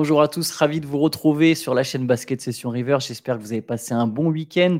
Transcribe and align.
Bonjour 0.00 0.22
à 0.22 0.28
tous, 0.28 0.52
ravi 0.52 0.80
de 0.80 0.86
vous 0.86 1.00
retrouver 1.00 1.56
sur 1.56 1.74
la 1.74 1.82
chaîne 1.82 2.06
Basket 2.06 2.40
Session 2.40 2.70
River. 2.70 2.98
J'espère 3.00 3.36
que 3.36 3.42
vous 3.42 3.50
avez 3.50 3.62
passé 3.62 3.94
un 3.94 4.06
bon 4.06 4.30
week-end. 4.30 4.78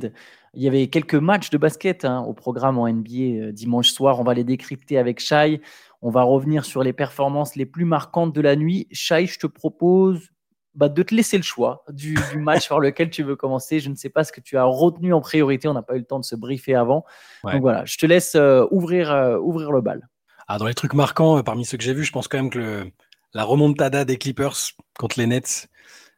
Il 0.54 0.62
y 0.62 0.68
avait 0.68 0.86
quelques 0.86 1.16
matchs 1.16 1.50
de 1.50 1.58
basket 1.58 2.04
hein, 2.04 2.20
au 2.20 2.34
programme 2.34 2.78
en 2.78 2.86
NBA 2.86 3.10
euh, 3.48 3.52
dimanche 3.52 3.90
soir. 3.90 4.20
On 4.20 4.22
va 4.22 4.32
les 4.32 4.44
décrypter 4.44 4.96
avec 4.96 5.18
Shai. 5.18 5.60
On 6.02 6.10
va 6.10 6.22
revenir 6.22 6.64
sur 6.64 6.84
les 6.84 6.92
performances 6.92 7.56
les 7.56 7.66
plus 7.66 7.84
marquantes 7.84 8.32
de 8.32 8.40
la 8.40 8.54
nuit. 8.54 8.86
Shai, 8.92 9.26
je 9.26 9.40
te 9.40 9.48
propose 9.48 10.30
bah, 10.76 10.88
de 10.88 11.02
te 11.02 11.12
laisser 11.12 11.36
le 11.36 11.42
choix 11.42 11.82
du, 11.88 12.16
match 12.36 12.68
par 12.68 12.78
lequel 12.78 13.10
tu 13.10 13.24
veux 13.24 13.34
commencer. 13.34 13.80
Je 13.80 13.90
ne 13.90 13.96
sais 13.96 14.10
pas 14.10 14.22
ce 14.22 14.30
que 14.30 14.40
tu 14.40 14.56
as 14.56 14.62
retenu 14.62 15.12
en 15.12 15.20
priorité. 15.20 15.66
On 15.66 15.74
n'a 15.74 15.82
pas 15.82 15.96
eu 15.96 15.98
le 15.98 16.04
temps 16.04 16.20
de 16.20 16.24
se 16.24 16.36
briefer 16.36 16.76
avant. 16.76 17.04
Donc 17.42 17.60
voilà, 17.60 17.84
je 17.86 17.98
te 17.98 18.06
laisse 18.06 18.36
euh, 18.36 18.66
ouvrir, 18.70 19.10
euh, 19.10 19.36
ouvrir 19.36 19.72
le 19.72 19.80
bal. 19.80 20.08
Ah, 20.46 20.58
dans 20.58 20.66
les 20.66 20.74
trucs 20.74 20.94
marquants, 20.94 21.42
parmi 21.42 21.64
ceux 21.64 21.76
que 21.76 21.82
j'ai 21.82 21.92
vus, 21.92 22.04
je 22.04 22.12
pense 22.12 22.28
quand 22.28 22.38
même 22.38 22.50
que 22.50 22.58
le, 22.60 22.92
la 23.34 23.44
remontada 23.44 24.04
des 24.04 24.16
Clippers 24.16 24.56
contre 24.98 25.18
les 25.18 25.26
Nets, 25.26 25.68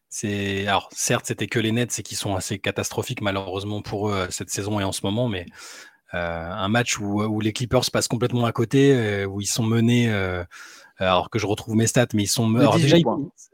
c'est 0.09 0.66
alors 0.66 0.88
certes 0.92 1.27
c'était 1.27 1.46
que 1.46 1.59
les 1.59 1.73
Nets 1.73 1.98
et 1.98 2.02
qui 2.02 2.16
sont 2.16 2.34
assez 2.34 2.59
catastrophiques 2.59 3.23
malheureusement 3.23 3.80
pour 3.80 4.10
eux 4.10 4.14
euh, 4.14 4.27
cette 4.30 4.51
saison 4.51 4.80
et 4.80 4.84
en 4.84 4.92
ce 4.92 5.01
moment, 5.05 5.28
mais 5.28 5.46
euh, 6.15 6.51
un 6.51 6.68
match 6.68 6.98
où, 6.98 7.41
les 7.41 7.52
Clippers 7.52 7.88
passent 7.92 8.09
complètement 8.09 8.45
à 8.45 8.51
côté, 8.51 8.92
euh, 8.92 9.27
où 9.27 9.41
ils 9.41 9.46
sont 9.46 9.62
menés. 9.62 10.10
alors 10.98 11.30
que 11.30 11.38
je 11.38 11.46
retrouve 11.46 11.77
mes 11.77 11.87
stats, 11.87 12.09
mais 12.15 12.24
ils 12.24 12.28
sont 12.28 12.52
alors 12.56 12.77
déjà, 12.77 12.96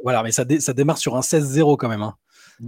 voilà, 0.02 0.22
mais 0.22 0.32
ça, 0.32 0.44
ça 0.58 0.72
démarre 0.72 0.98
sur 0.98 1.16
un 1.16 1.20
16-0 1.20 1.76
quand 1.76 1.88
même. 1.88 2.02
Hein. 2.02 2.16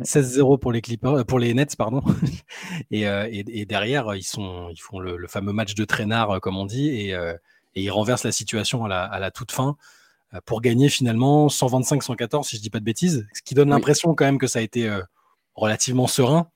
16-0 0.02 0.58
pour 0.58 0.72
les 0.72 0.82
Clippers, 0.82 1.24
pour 1.24 1.38
les 1.38 1.54
Nets, 1.54 1.74
pardon. 1.74 2.02
et, 2.90 3.04
et, 3.04 3.64
derrière, 3.64 4.14
ils 4.14 4.22
sont, 4.22 4.68
ils 4.70 4.80
font 4.80 4.98
le, 4.98 5.26
fameux 5.26 5.54
match 5.54 5.74
de 5.74 5.86
traînard, 5.86 6.38
comme 6.42 6.58
on 6.58 6.66
dit, 6.66 6.90
et, 6.90 7.12
et, 7.12 7.82
ils 7.82 7.90
renversent 7.90 8.24
la 8.24 8.32
situation 8.32 8.84
à 8.84 8.88
la, 8.88 9.04
à 9.04 9.18
la 9.18 9.30
toute 9.30 9.52
fin. 9.52 9.78
Euh, 10.34 10.40
pour 10.44 10.60
gagner 10.60 10.88
finalement 10.88 11.46
125-114, 11.48 12.44
si 12.44 12.56
je 12.56 12.62
dis 12.62 12.70
pas 12.70 12.80
de 12.80 12.84
bêtises, 12.84 13.26
ce 13.32 13.42
qui 13.42 13.54
donne 13.54 13.70
l'impression 13.70 14.14
quand 14.14 14.24
même 14.24 14.38
que 14.38 14.46
ça 14.46 14.58
a 14.58 14.62
été 14.62 14.88
euh, 14.88 15.02
relativement 15.54 16.06
serein. 16.06 16.50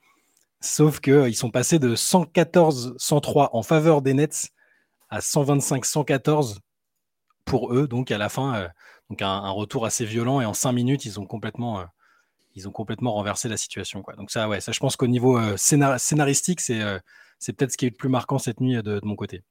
Sauf 0.61 1.01
qu'ils 1.01 1.12
euh, 1.12 1.33
sont 1.33 1.51
passés 1.51 1.79
de 1.79 1.97
114-103 1.97 3.51
en 3.53 3.62
faveur 3.62 4.03
des 4.03 4.14
Nets 4.14 4.51
à 5.09 5.20
125-114 5.20 6.59
pour 7.45 7.75
eux. 7.75 7.89
Donc 7.89 8.11
à 8.11 8.19
la 8.19 8.29
fin, 8.29 8.69
donc 9.11 9.23
un, 9.23 9.51
retour 9.51 9.84
assez 9.86 10.05
violent 10.05 10.41
et 10.41 10.47
en 10.47 10.55
5 10.55 10.73
minutes, 10.73 11.05
ils 11.05 11.19
ont 11.19 11.27
complètement, 11.27 11.84
ils 12.55 12.69
ont 12.69 12.73
complètement 12.73 13.12
renversé 13.12 13.48
la 13.48 13.57
situation. 13.57 14.03
Quoi. 14.03 14.14
Donc 14.14 14.31
ça, 14.31 14.48
ouais, 14.48 14.61
ça, 14.61 14.73
je 14.73 14.79
pense 14.79 14.97
qu'au 14.97 15.09
niveau 15.09 15.39
scénaristique, 15.57 16.61
c'est 16.61 16.81
c'est 17.39 17.53
peut-être 17.53 17.73
ce 17.73 17.77
qui 17.77 17.86
est 17.86 17.91
le 17.91 17.97
plus 17.97 18.09
marquant 18.09 18.39
cette 18.39 18.61
nuit 18.61 18.81
de 18.83 19.01
mon 19.03 19.17
côté. 19.17 19.42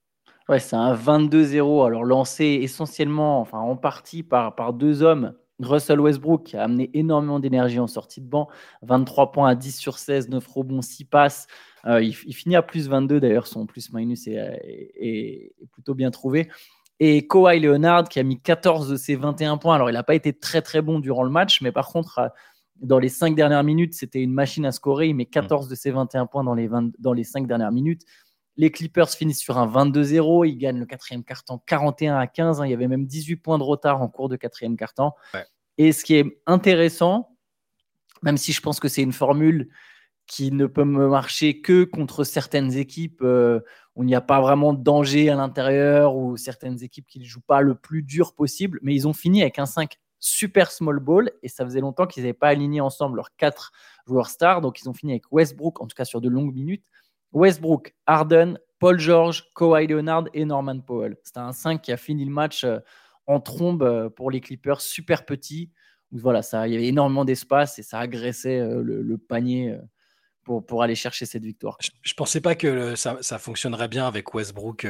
Ouais, 0.48 0.58
c'est 0.58 0.76
un 0.76 0.94
22-0. 0.94 1.86
Alors 1.86 2.04
lancé 2.04 2.44
essentiellement, 2.62 3.40
enfin 3.40 3.58
en 3.58 3.76
partie 3.76 4.22
par, 4.22 4.54
par 4.54 4.72
deux 4.72 5.02
hommes. 5.02 5.34
Russell 5.60 6.00
Westbrook 6.00 6.44
qui 6.44 6.56
a 6.56 6.64
amené 6.64 6.90
énormément 6.94 7.38
d'énergie 7.38 7.78
en 7.78 7.86
sortie 7.86 8.20
de 8.20 8.26
banc. 8.26 8.48
23 8.82 9.32
points 9.32 9.48
à 9.48 9.54
10 9.54 9.76
sur 9.76 9.98
16, 9.98 10.28
9 10.28 10.46
rebonds, 10.46 10.82
6 10.82 11.04
passes. 11.04 11.46
Euh, 11.86 12.02
il, 12.02 12.12
finit 12.12 12.56
à 12.56 12.62
plus 12.62 12.88
22 12.88 13.20
d'ailleurs, 13.20 13.46
son 13.46 13.66
plus-minus 13.66 14.28
est, 14.28 15.52
plutôt 15.72 15.94
bien 15.94 16.10
trouvé. 16.10 16.48
Et 17.00 17.26
Kawhi 17.26 17.60
Leonard 17.60 18.08
qui 18.08 18.20
a 18.20 18.22
mis 18.22 18.40
14 18.40 18.88
de 18.88 18.96
ses 18.96 19.16
21 19.16 19.56
points. 19.58 19.74
Alors 19.74 19.90
il 19.90 19.94
n'a 19.94 20.02
pas 20.02 20.14
été 20.14 20.32
très 20.32 20.62
très 20.62 20.82
bon 20.82 21.00
durant 21.00 21.24
le 21.24 21.30
match, 21.30 21.60
mais 21.60 21.72
par 21.72 21.88
contre, 21.88 22.18
euh, 22.18 22.28
dans 22.80 22.98
les 22.98 23.08
5 23.08 23.34
dernières 23.34 23.64
minutes, 23.64 23.94
c'était 23.94 24.20
une 24.20 24.32
machine 24.32 24.66
à 24.66 24.72
scorer. 24.72 25.08
Il 25.08 25.14
met 25.14 25.26
14 25.26 25.68
de 25.68 25.74
ses 25.74 25.90
21 25.90 26.26
points 26.26 26.44
dans 26.44 26.54
les, 26.54 26.66
20, 26.66 26.92
dans 26.98 27.12
les 27.12 27.24
5 27.24 27.46
dernières 27.46 27.72
minutes. 27.72 28.02
Les 28.56 28.70
Clippers 28.70 29.10
finissent 29.10 29.40
sur 29.40 29.58
un 29.58 29.66
22-0. 29.66 30.46
Ils 30.48 30.56
gagnent 30.56 30.78
le 30.78 30.86
quatrième 30.86 31.24
quart-temps 31.24 31.62
41 31.66 32.16
à 32.16 32.26
15. 32.26 32.60
Hein. 32.60 32.66
Il 32.66 32.70
y 32.70 32.74
avait 32.74 32.88
même 32.88 33.06
18 33.06 33.36
points 33.36 33.58
de 33.58 33.62
retard 33.62 34.02
en 34.02 34.08
cours 34.08 34.28
de 34.28 34.36
quatrième 34.36 34.76
quart-temps. 34.76 35.14
Et 35.78 35.92
ce 35.92 36.04
qui 36.04 36.14
est 36.14 36.40
intéressant, 36.46 37.36
même 38.22 38.36
si 38.36 38.52
je 38.52 38.60
pense 38.60 38.78
que 38.78 38.88
c'est 38.88 39.02
une 39.02 39.12
formule 39.12 39.70
qui 40.26 40.52
ne 40.52 40.66
peut 40.66 40.84
me 40.84 41.08
marcher 41.08 41.60
que 41.60 41.84
contre 41.84 42.24
certaines 42.24 42.74
équipes 42.74 43.20
euh, 43.22 43.60
où 43.96 44.02
il 44.02 44.06
n'y 44.06 44.14
a 44.14 44.20
pas 44.20 44.40
vraiment 44.40 44.72
de 44.72 44.82
danger 44.82 45.28
à 45.30 45.34
l'intérieur 45.34 46.16
ou 46.16 46.36
certaines 46.36 46.82
équipes 46.82 47.06
qui 47.06 47.18
ne 47.18 47.24
jouent 47.24 47.40
pas 47.40 47.60
le 47.60 47.74
plus 47.74 48.02
dur 48.02 48.34
possible, 48.34 48.78
mais 48.82 48.94
ils 48.94 49.08
ont 49.08 49.12
fini 49.12 49.42
avec 49.42 49.58
un 49.58 49.66
5 49.66 49.98
super 50.20 50.70
small 50.70 51.00
ball 51.00 51.32
et 51.42 51.48
ça 51.48 51.64
faisait 51.64 51.80
longtemps 51.80 52.06
qu'ils 52.06 52.22
n'avaient 52.22 52.32
pas 52.32 52.48
aligné 52.48 52.80
ensemble 52.80 53.16
leurs 53.16 53.34
quatre 53.36 53.72
joueurs 54.06 54.28
stars. 54.28 54.60
Donc 54.60 54.80
ils 54.80 54.88
ont 54.88 54.94
fini 54.94 55.12
avec 55.12 55.24
Westbrook, 55.32 55.80
en 55.80 55.86
tout 55.86 55.96
cas 55.96 56.04
sur 56.04 56.20
de 56.20 56.28
longues 56.28 56.54
minutes, 56.54 56.84
Westbrook, 57.32 57.94
Harden, 58.06 58.58
Paul 58.82 58.98
George, 58.98 59.44
Kawhi 59.54 59.86
Leonard 59.86 60.24
et 60.34 60.44
Norman 60.44 60.80
Powell. 60.80 61.16
C'était 61.22 61.38
un 61.38 61.52
5 61.52 61.80
qui 61.80 61.92
a 61.92 61.96
fini 61.96 62.24
le 62.24 62.32
match 62.32 62.64
euh, 62.64 62.78
en 63.28 63.40
trombe 63.40 63.84
euh, 63.84 64.10
pour 64.10 64.30
les 64.30 64.40
Clippers, 64.40 64.80
super 64.80 65.24
petit. 65.24 65.70
Voilà, 66.10 66.40
il 66.66 66.72
y 66.72 66.76
avait 66.76 66.88
énormément 66.88 67.24
d'espace 67.24 67.78
et 67.78 67.82
ça 67.82 68.00
agressait 68.00 68.58
euh, 68.58 68.82
le, 68.82 69.18
panier 69.18 69.78
pour, 70.42 70.82
aller 70.82 70.96
chercher 70.96 71.24
cette 71.26 71.44
victoire. 71.44 71.78
Je, 71.80 71.90
ne 71.90 72.14
pensais 72.16 72.40
pas 72.40 72.56
que 72.56 72.96
ça, 72.96 73.18
ça, 73.20 73.38
fonctionnerait 73.38 73.86
bien 73.86 74.06
avec 74.06 74.34
Westbrook. 74.34 74.80
tu 74.80 74.88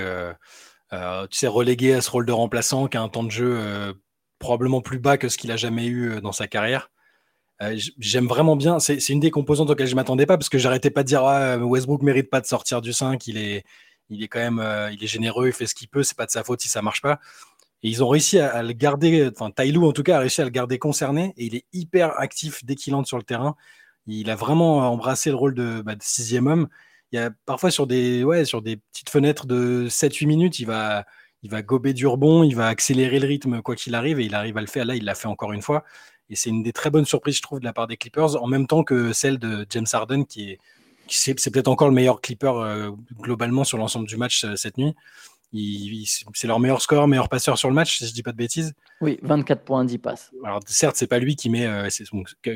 sais, 1.31 1.47
relégué 1.47 1.93
à 1.93 2.01
ce 2.01 2.11
rôle 2.11 2.25
de 2.25 2.33
remplaçant, 2.33 2.89
qui 2.89 2.97
a 2.97 3.03
un 3.03 3.11
temps 3.11 3.25
de 3.25 3.31
jeu 3.31 3.95
probablement 4.39 4.81
plus 4.81 4.99
bas 4.99 5.19
que 5.19 5.29
ce 5.29 5.37
qu'il 5.37 5.53
a 5.53 5.57
jamais 5.57 5.87
eu 5.87 6.21
dans 6.23 6.33
sa 6.33 6.49
carrière. 6.49 6.91
Euh, 7.63 7.79
j'aime 7.99 8.27
vraiment 8.27 8.57
bien. 8.57 8.79
C'est 8.79 9.09
une 9.09 9.21
des 9.21 9.31
composantes 9.31 9.71
auxquelles 9.71 9.87
je 9.87 9.95
m'attendais 9.95 10.27
pas 10.27 10.37
parce 10.37 10.49
que 10.49 10.59
j'arrêtais 10.59 10.91
pas 10.91 11.03
de 11.03 11.09
dire 11.09 11.25
ah, 11.25 11.57
Westbrook 11.59 12.03
mérite 12.03 12.31
pas 12.31 12.41
de 12.41 12.47
sortir 12.47 12.81
du 12.81 12.93
5. 12.93 13.27
Il 13.27 13.39
est, 13.39 13.65
il 14.11 14.23
est 14.23 14.29
quand 14.29 14.41
même, 14.41 14.59
euh, 14.59 14.91
il 14.93 15.03
est 15.03 15.07
généreux, 15.07 15.49
il 15.49 15.53
fait 15.53 15.67
ce 15.67 15.75
qu'il 15.75 15.89
peut. 15.89 16.03
C'est 16.03 16.17
pas 16.17 16.27
de 16.27 16.31
sa 16.31 16.45
faute 16.45 16.61
si 16.61 16.69
ça 16.69 16.83
marche 16.83 17.03
pas. 17.03 17.21
Et 17.83 17.89
ils 17.89 18.03
ont 18.05 18.09
réussi 18.09 18.39
à, 18.39 18.63
le 18.63 18.73
garder. 18.73 19.31
Enfin, 19.35 19.51
Tailou 19.51 19.87
en 19.87 19.93
tout 19.93 20.03
cas 20.03 20.17
a 20.17 20.21
réussi 20.21 20.41
à 20.41 20.45
le 20.45 20.51
garder 20.51 20.79
concerné 20.79 21.35
et 21.37 21.47
il 21.47 21.55
est 21.57 21.65
hyper 21.73 22.19
actif 22.21 22.65
dès 22.65 22.75
qu'il 22.75 22.95
entre 22.95 23.09
sur 23.09 23.19
le 23.19 23.25
terrain. 23.25 23.57
Il 24.07 24.31
a 24.31 24.37
vraiment 24.37 24.79
embrassé 24.91 25.31
le 25.31 25.37
rôle 25.37 25.55
de, 25.55 25.83
bah, 25.83 25.95
de 25.95 26.03
sixième 26.03 26.47
homme. 26.47 26.69
Il 27.13 27.17
y 27.17 27.19
a 27.19 27.31
parfois 27.47 27.71
sur 27.71 27.87
des, 27.87 28.25
ouais, 28.25 28.45
sur 28.45 28.63
des 28.63 28.77
petites 28.77 29.11
fenêtres 29.11 29.47
de 29.47 29.87
7-8 29.89 30.27
minutes, 30.27 30.59
il 30.61 30.67
va, 30.67 31.05
il 31.43 31.51
va 31.51 31.63
gober 31.63 31.93
du 31.93 32.07
rebond, 32.07 32.43
il 32.43 32.57
va 32.57 32.69
accélérer 32.69 33.19
le 33.19 33.27
rythme 33.27 33.63
quoi 33.63 33.77
qu'il 33.77 33.95
arrive 33.95 34.21
et 34.21 34.25
il 34.25 34.35
arrive 34.35 34.57
à 34.57 34.61
le 34.61 34.67
faire. 34.67 34.85
Là, 34.85 34.97
il 34.97 35.05
l'a 35.05 35.15
fait 35.15 35.29
encore 35.29 35.53
une 35.53 35.63
fois. 35.63 35.85
Et 36.33 36.35
c'est 36.35 36.49
une 36.49 36.63
des 36.63 36.73
très 36.73 36.89
bonnes 36.89 37.05
surprises, 37.05 37.37
je 37.37 37.43
trouve, 37.43 37.61
de 37.61 37.65
la 37.67 37.75
part 37.75 37.87
des 37.87 37.99
Clippers, 37.99 38.43
en 38.43 38.47
même 38.47 38.67
temps 38.67 38.85
que 38.85 39.13
celle 39.13 39.39
de 39.39 39.67
James 39.69 39.87
Harden, 39.93 40.25
qui 40.25 40.53
est, 40.53 40.59
c'est, 41.07 41.35
peut-être 41.35 41.69
encore 41.69 41.89
le 41.89 41.95
meilleur 41.95 42.23
Clipper 42.23 42.53
euh, 42.55 42.91
globalement 43.21 43.65
sur 43.65 43.77
l'ensemble 43.77 44.09
du 44.09 44.17
match 44.17 44.43
euh, 44.45 44.57
cette 44.57 44.79
nuit. 44.79 44.95
c'est 46.33 46.47
leur 46.47 46.59
meilleur 46.59 46.81
score, 46.81 47.07
meilleur 47.07 47.29
passeur 47.29 47.59
sur 47.59 47.69
le 47.69 47.75
match, 47.75 47.99
si 47.99 48.07
je 48.07 48.15
dis 48.15 48.23
pas 48.23 48.33
de 48.33 48.39
bêtises. 48.39 48.73
Oui, 49.03 49.19
24 49.21 49.63
points, 49.63 49.85
10 49.85 49.99
passes. 49.99 50.31
Alors 50.43 50.61
certes, 50.67 50.97
c'est 50.97 51.07
pas 51.07 51.19
lui 51.19 51.37
qui 51.37 51.51
met. 51.51 51.67
Euh, 51.67 51.91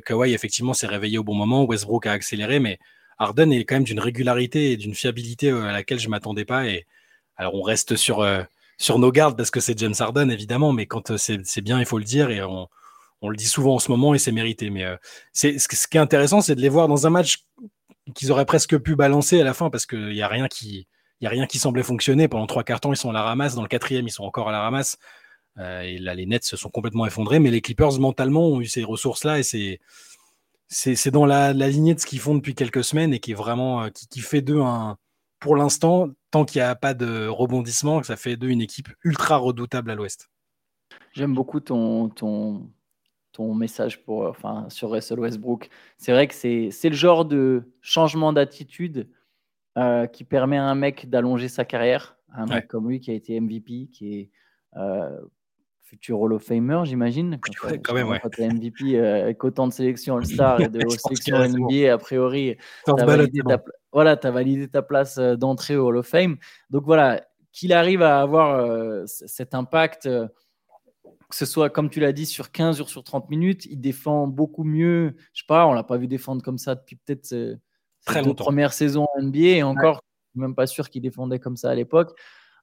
Kawhi 0.01 0.33
effectivement 0.33 0.73
s'est 0.73 0.87
réveillé 0.87 1.19
au 1.19 1.25
bon 1.25 1.35
moment, 1.35 1.65
Westbrook 1.65 2.07
a 2.07 2.13
accéléré, 2.13 2.61
mais 2.61 2.79
Harden 3.19 3.53
est 3.53 3.67
quand 3.67 3.75
même 3.75 3.85
d'une 3.85 4.01
régularité 4.01 4.73
et 4.73 4.79
d'une 4.79 4.95
fiabilité 4.95 5.51
à 5.51 5.73
laquelle 5.73 6.01
je 6.01 6.09
m'attendais 6.09 6.47
pas. 6.47 6.67
Et 6.67 6.87
alors 7.37 7.55
on 7.55 7.63
reste 7.63 7.97
sur 7.97 8.27
sur 8.79 8.99
nos 8.99 9.13
gardes 9.13 9.37
parce 9.37 9.51
que 9.51 9.61
c'est 9.61 9.79
James 9.79 9.95
Harden 9.99 10.31
évidemment, 10.31 10.73
mais 10.73 10.87
quand 10.87 11.19
c'est 11.19 11.61
bien, 11.61 11.79
il 11.79 11.85
faut 11.85 11.99
le 11.99 12.05
dire 12.05 12.31
et 12.31 12.43
on, 12.43 12.69
on 13.22 13.28
le 13.28 13.37
dit 13.37 13.47
souvent 13.47 13.75
en 13.75 13.78
ce 13.78 13.91
moment 13.91 14.15
et 14.15 14.19
c'est 14.19 14.32
mérité. 14.32 14.71
Mais 14.71 14.84
euh, 14.84 14.97
c'est 15.32 15.59
ce, 15.59 15.69
qui 15.69 15.97
est 15.97 16.00
intéressant, 16.00 16.41
c'est 16.41 16.54
de 16.54 16.60
les 16.60 16.69
voir 16.69 16.88
dans 16.88 17.06
un 17.06 17.10
match 17.10 17.44
qu'ils 18.15 18.31
auraient 18.31 18.47
presque 18.47 18.78
pu 18.78 18.94
balancer 18.94 19.41
à 19.41 19.44
la 19.44 19.54
fin 19.54 19.71
parce 19.71 19.87
qu'il 19.87 20.10
n'y 20.10 20.22
a 20.22 20.28
rien 20.28 20.49
qui 20.49 20.87
il 21.21 21.27
a 21.27 21.31
rien 21.31 21.47
qui 21.47 21.59
semblait 21.59 21.82
fonctionner. 21.82 22.28
Pendant 22.28 22.47
trois 22.47 22.65
quarts 22.65 22.81
temps, 22.81 22.93
ils 22.93 22.97
sont 22.97 23.10
à 23.10 23.12
la 23.12 23.22
ramasse. 23.22 23.54
Dans 23.54 23.62
le 23.62 23.69
quatrième, 23.69 24.06
ils 24.06 24.10
sont 24.10 24.25
encore 24.25 24.49
à 24.49 24.53
la 24.53 24.60
ramasse. 24.60 24.99
Euh, 25.59 25.81
et 25.81 25.99
là, 25.99 26.15
les 26.15 26.27
Nets 26.27 26.44
se 26.44 26.56
sont 26.56 26.69
complètement 26.69 27.06
effondrés. 27.06 27.38
Mais 27.38 27.50
les 27.50 27.62
Clippers, 27.62 27.99
mentalement, 27.99 28.49
ont 28.49 28.60
eu 28.60 28.66
ces 28.66 28.84
ressources-là. 28.84 29.38
Et 29.38 29.43
c'est, 29.43 29.81
c'est, 30.69 31.10
dans 31.10 31.25
la, 31.25 31.53
lignée 31.53 31.94
de 31.94 32.00
ce 32.00 32.06
qu'ils 32.06 32.21
font 32.21 32.34
depuis 32.34 32.54
quelques 32.54 32.84
semaines 32.84 33.15
et 33.15 33.21
qui 33.21 33.31
est 33.31 33.34
vraiment, 33.34 33.84
euh, 33.84 33.88
qui, 33.88 34.21
fait 34.21 34.42
d'eux 34.42 34.60
un, 34.60 34.98
pour 35.41 35.57
l'instant, 35.57 36.10
tant 36.30 36.45
qu'il 36.45 36.60
n'y 36.60 36.66
a 36.66 36.74
pas 36.74 36.92
de 36.92 37.27
rebondissement, 37.28 38.03
ça 38.03 38.16
fait 38.16 38.36
d'eux 38.36 38.48
une 38.48 38.60
équipe 38.60 38.89
ultra 39.03 39.36
redoutable 39.36 39.91
à 39.91 39.95
l'ouest. 39.95 40.28
J'aime 41.15 41.34
beaucoup 41.34 41.60
ton, 41.60 42.10
ton, 42.10 42.71
ton 43.36 43.54
message 43.54 44.03
pour, 44.03 44.27
enfin, 44.27 44.66
sur 44.71 44.91
Russell 44.91 45.21
Westbrook. 45.21 45.68
C'est 45.98 46.12
vrai 46.12 46.27
que 46.27 46.34
c'est, 46.34 46.71
le 46.84 46.94
genre 46.94 47.27
de 47.27 47.65
changement 47.83 48.33
d'attitude 48.33 49.09
euh, 49.77 50.06
qui 50.06 50.24
permet 50.24 50.56
à 50.56 50.65
un 50.65 50.74
mec 50.74 51.10
d'allonger 51.10 51.48
sa 51.48 51.66
carrière. 51.66 52.16
Un 52.34 52.47
mec 52.47 52.66
comme 52.66 52.88
lui 52.88 52.98
qui 52.98 53.10
a 53.10 53.15
été 53.15 53.38
MVP, 53.38 53.88
qui 53.92 54.15
est 54.15 54.30
euh, 54.77 55.21
futur 55.83 56.18
Hall 56.21 56.33
of 56.33 56.44
Famer, 56.44 56.80
j'imagine. 56.84 57.38
Quand, 57.41 57.68
quand 57.83 57.94
même, 57.94 58.09
ouais. 58.09 58.21
Quand 58.22 58.30
tu 58.30 58.42
es 58.42 58.48
MVP 58.48 58.98
euh, 58.98 59.24
avec 59.24 59.44
autant 59.44 59.66
de 59.66 59.72
sélections 59.72 60.16
All-Star 60.16 60.60
et 60.62 60.68
de 60.68 60.80
sélections 60.88 61.38
NBA, 61.38 61.92
a 61.92 61.98
priori, 61.98 62.56
tu 62.86 62.92
as, 62.98 63.04
validé 63.04 63.41
ta, 63.47 63.62
voilà, 63.92 64.18
as 64.22 64.30
validé 64.30 64.66
ta 64.66 64.80
place 64.80 65.18
d'entrée 65.18 65.77
au 65.77 65.88
Hall 65.88 65.98
of 65.98 66.06
Fame. 66.06 66.36
Donc 66.71 66.84
voilà, 66.84 67.22
qu'il 67.53 67.74
arrive 67.74 68.00
à 68.00 68.22
avoir 68.22 69.06
cet 69.06 69.54
impact 69.54 70.09
que 71.28 71.37
ce 71.37 71.47
soit, 71.47 71.71
comme 71.71 71.91
tu 71.91 72.01
l'as 72.01 72.13
dit, 72.13 72.27
sur 72.27 72.53
15 72.53 72.78
jours, 72.78 72.89
sur 72.89 73.03
30 73.03 73.31
minutes, 73.31 73.67
il 73.67 73.81
défend 73.81 74.27
beaucoup 74.27 74.65
mieux. 74.65 75.17
Je 75.33 75.41
sais 75.43 75.47
pas, 75.47 75.67
on 75.67 75.73
l'a 75.73 75.83
pas 75.83 75.97
vu 75.97 76.07
défendre 76.07 76.43
comme 76.43 76.59
ça 76.59 76.75
depuis 76.75 76.97
peut-être 76.97 77.33
euh, 77.33 77.57
très 78.05 78.23
longtemps. 78.23 78.45
Première 78.45 78.73
saison 78.73 79.07
NBA 79.21 79.39
et 79.39 79.63
encore, 79.63 79.97
je 79.97 80.31
suis 80.33 80.41
même 80.41 80.55
pas 80.55 80.67
sûr 80.67 80.89
qu'il 80.89 81.03
défendait 81.03 81.41
comme 81.41 81.57
ça 81.57 81.71
à 81.71 81.75
l'époque. 81.75 82.17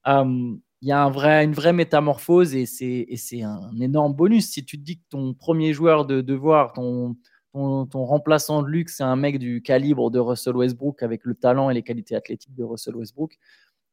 il 0.06 0.58
y 0.80 0.92
a 0.92 1.02
un 1.02 1.10
vrai, 1.10 1.44
une 1.44 1.52
vraie 1.52 1.72
métamorphose 1.72 2.54
et 2.54 2.66
c'est 2.66 3.42
un 3.42 3.80
énorme 3.80 4.14
bonus. 4.14 4.50
Si 4.50 4.64
tu 4.64 4.78
te 4.78 4.82
dis 4.82 4.98
que 4.98 5.04
ton 5.10 5.34
premier 5.34 5.74
joueur 5.74 6.06
de 6.06 6.22
devoir, 6.22 6.72
ton, 6.72 7.16
ton, 7.52 7.86
ton, 7.86 8.04
remplaçant 8.04 8.62
de 8.62 8.68
luxe, 8.68 8.96
c'est 8.96 9.04
un 9.04 9.16
mec 9.16 9.38
du 9.38 9.60
calibre 9.62 10.10
de 10.10 10.18
Russell 10.18 10.56
Westbrook 10.56 11.02
avec 11.02 11.24
le 11.24 11.34
talent 11.34 11.68
et 11.68 11.74
les 11.74 11.82
qualités 11.82 12.16
athlétiques 12.16 12.54
de 12.54 12.64
Russell 12.64 12.96
Westbrook, 12.96 13.32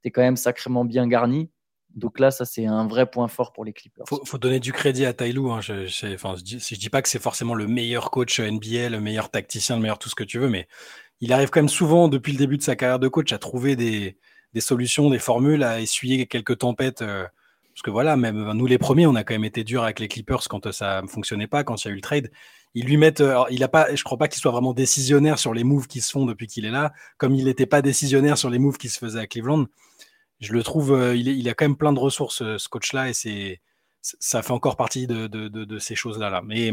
tu 0.02 0.08
es 0.08 0.12
quand 0.12 0.22
même 0.22 0.38
sacrément 0.38 0.86
bien 0.86 1.08
garni. 1.08 1.50
Donc 1.96 2.20
là, 2.20 2.32
ça, 2.32 2.46
c'est 2.46 2.66
un 2.66 2.88
vrai 2.88 3.06
point 3.06 3.28
fort 3.28 3.52
pour 3.52 3.66
les 3.66 3.74
Clippers. 3.74 4.06
Faut, 4.08 4.24
faut 4.26 4.38
donner 4.38 4.60
du 4.60 4.72
crédit 4.72 5.06
à 5.06 5.14
Taylou. 5.14 5.52
Hein. 5.52 5.62
Je, 5.62 5.86
je, 5.86 6.76
dis, 6.76 6.90
pas 6.90 7.02
que 7.02 7.10
c'est 7.10 7.22
forcément 7.22 7.54
le 7.54 7.68
meilleur 7.68 8.12
coach 8.12 8.40
NBA, 8.40 8.90
le 8.90 9.00
meilleur 9.00 9.30
tacticien, 9.30 9.76
le 9.76 9.82
meilleur 9.82 10.00
tout 10.00 10.10
ce 10.10 10.16
que 10.16 10.24
tu 10.24 10.40
veux, 10.40 10.50
mais 10.50 10.68
il 11.20 11.34
arrive 11.34 11.50
quand 11.50 11.60
même 11.60 11.70
souvent, 11.70 12.08
depuis 12.08 12.32
le 12.32 12.38
début 12.38 12.58
de 12.58 12.64
sa 12.64 12.76
carrière 12.76 13.00
de 13.00 13.08
coach, 13.08 13.32
à 13.34 13.38
trouver 13.38 13.76
des, 13.76 14.16
solutions, 14.60 15.10
des 15.10 15.20
formules, 15.20 15.64
à 15.64 15.82
essuyer 15.82 16.28
quelques 16.28 16.60
tempêtes. 16.60 17.02
Euh, 17.02 17.26
parce 17.74 17.84
que 17.84 17.92
voilà, 17.92 18.18
même 18.18 18.52
nous 18.54 18.66
les 18.66 18.78
premiers, 18.78 19.08
on 19.08 19.16
a 19.16 19.24
quand 19.24 19.34
même 19.34 19.46
été 19.46 19.64
durs 19.64 19.84
avec 19.84 20.00
les 20.00 20.08
Clippers 20.08 20.48
quand 20.50 20.72
ça 20.72 21.02
ne 21.02 21.08
fonctionnait 21.08 21.48
pas, 21.48 21.64
quand 21.64 21.84
il 21.84 21.88
y 21.88 21.92
a 21.92 21.94
eu 21.94 21.96
le 21.96 22.02
trade. 22.02 22.32
Ils 22.74 22.86
lui 22.86 22.98
mettent, 22.98 23.22
alors, 23.22 23.48
il 23.50 23.64
a 23.64 23.68
pas, 23.68 23.94
je 23.94 24.04
crois 24.04 24.18
pas 24.18 24.28
qu'il 24.28 24.42
soit 24.42 24.52
vraiment 24.52 24.74
décisionnaire 24.74 25.40
sur 25.40 25.54
les 25.54 25.64
moves 25.64 25.88
qui 25.88 26.00
se 26.00 26.12
font 26.12 26.26
depuis 26.26 26.48
qu'il 26.48 26.66
est 26.66 26.72
là, 26.72 26.94
comme 27.18 27.36
il 27.36 27.46
n'était 27.46 27.66
pas 27.66 27.82
décisionnaire 27.82 28.38
sur 28.38 28.50
les 28.50 28.60
moves 28.60 28.78
qui 28.78 28.90
se 28.90 28.98
faisaient 28.98 29.20
à 29.20 29.28
Cleveland 29.28 29.68
je 30.42 30.54
le 30.54 30.64
trouve, 30.64 30.94
euh, 30.94 31.16
il, 31.16 31.48
a 31.48 31.54
quand 31.54 31.66
même 31.66 31.78
plein 31.78 31.94
de 31.94 32.00
ressources, 32.00 32.42
euh, 32.42 32.58
ce 32.58 32.68
coach-là, 32.68 33.10
et 33.10 33.14
c'est, 33.14 33.62
ça 34.02 34.42
fait 34.42 34.52
encore 34.52 34.76
partie 34.76 35.06
de, 35.08 35.80
ces 35.80 35.96
choses-là. 35.96 36.30
Là. 36.30 36.42
Mais 36.44 36.72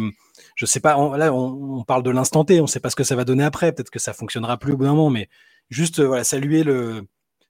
je 0.56 0.67
sais 0.67 0.81
pas, 0.81 1.17
là, 1.17 1.32
on, 1.32 1.85
parle 1.85 2.03
de 2.03 2.11
l'instant 2.11 2.44
T, 2.44 2.61
on 2.61 2.67
sait 2.67 2.81
pas 2.81 2.91
ce 2.91 2.97
que 2.97 3.05
ça 3.05 3.15
va 3.15 3.25
donner 3.25 3.44
après, 3.44 3.73
peut-être 3.73 3.91
que 3.91 3.99
ça 3.99 4.15
fonctionnera 4.15 4.56
plus 4.56 4.73
au 4.73 4.76
bout 4.79 4.85
d'un 4.85 4.94
moment, 4.94 5.11
mais 5.11 5.29
juste 5.69 6.00
voilà, 6.00 6.25
saluer 6.25 6.65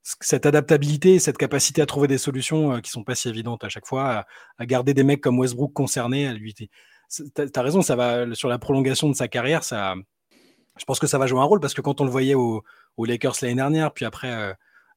cette 0.03 0.47
adaptabilité, 0.47 1.21
cette 1.21 1.39
capacité 1.39 1.83
à 1.83 1.87
trouver 1.87 2.09
des 2.09 2.19
solutions 2.19 2.75
euh, 2.75 2.81
qui 2.81 2.91
sont 2.91 3.05
pas 3.05 3.15
si 3.15 3.29
évidentes 3.29 3.63
à 3.63 3.69
chaque 3.69 3.87
fois, 3.87 4.27
à, 4.59 4.67
garder 4.67 4.95
des 4.95 5.05
mecs 5.05 5.21
comme 5.21 5.39
Westbrook 5.39 5.73
concernés, 5.73 6.27
à. 6.27 6.35
T'as 7.35 7.47
as 7.55 7.63
raison, 7.63 7.81
ça 7.81 7.97
va 7.97 8.35
sur 8.35 8.49
la 8.49 8.59
prolongation 8.59 9.09
de 9.09 9.15
sa 9.15 9.29
carrière. 9.29 9.63
Je 9.63 10.85
pense 10.85 10.99
que 10.99 11.07
ça 11.07 11.19
va 11.19 11.27
jouer 11.27 11.41
un 11.41 11.45
rôle 11.45 11.61
parce 11.61 11.75
que 11.75 11.81
quand 11.81 12.01
on 12.01 12.05
le 12.05 12.11
voyait 12.11 12.35
aux 12.35 12.63
au 12.99 13.05
Lakers 13.05 13.37
l'année 13.41 13.55
dernière, 13.55 13.93
puis 13.93 14.05
après 14.05 14.31
euh, 14.31 14.53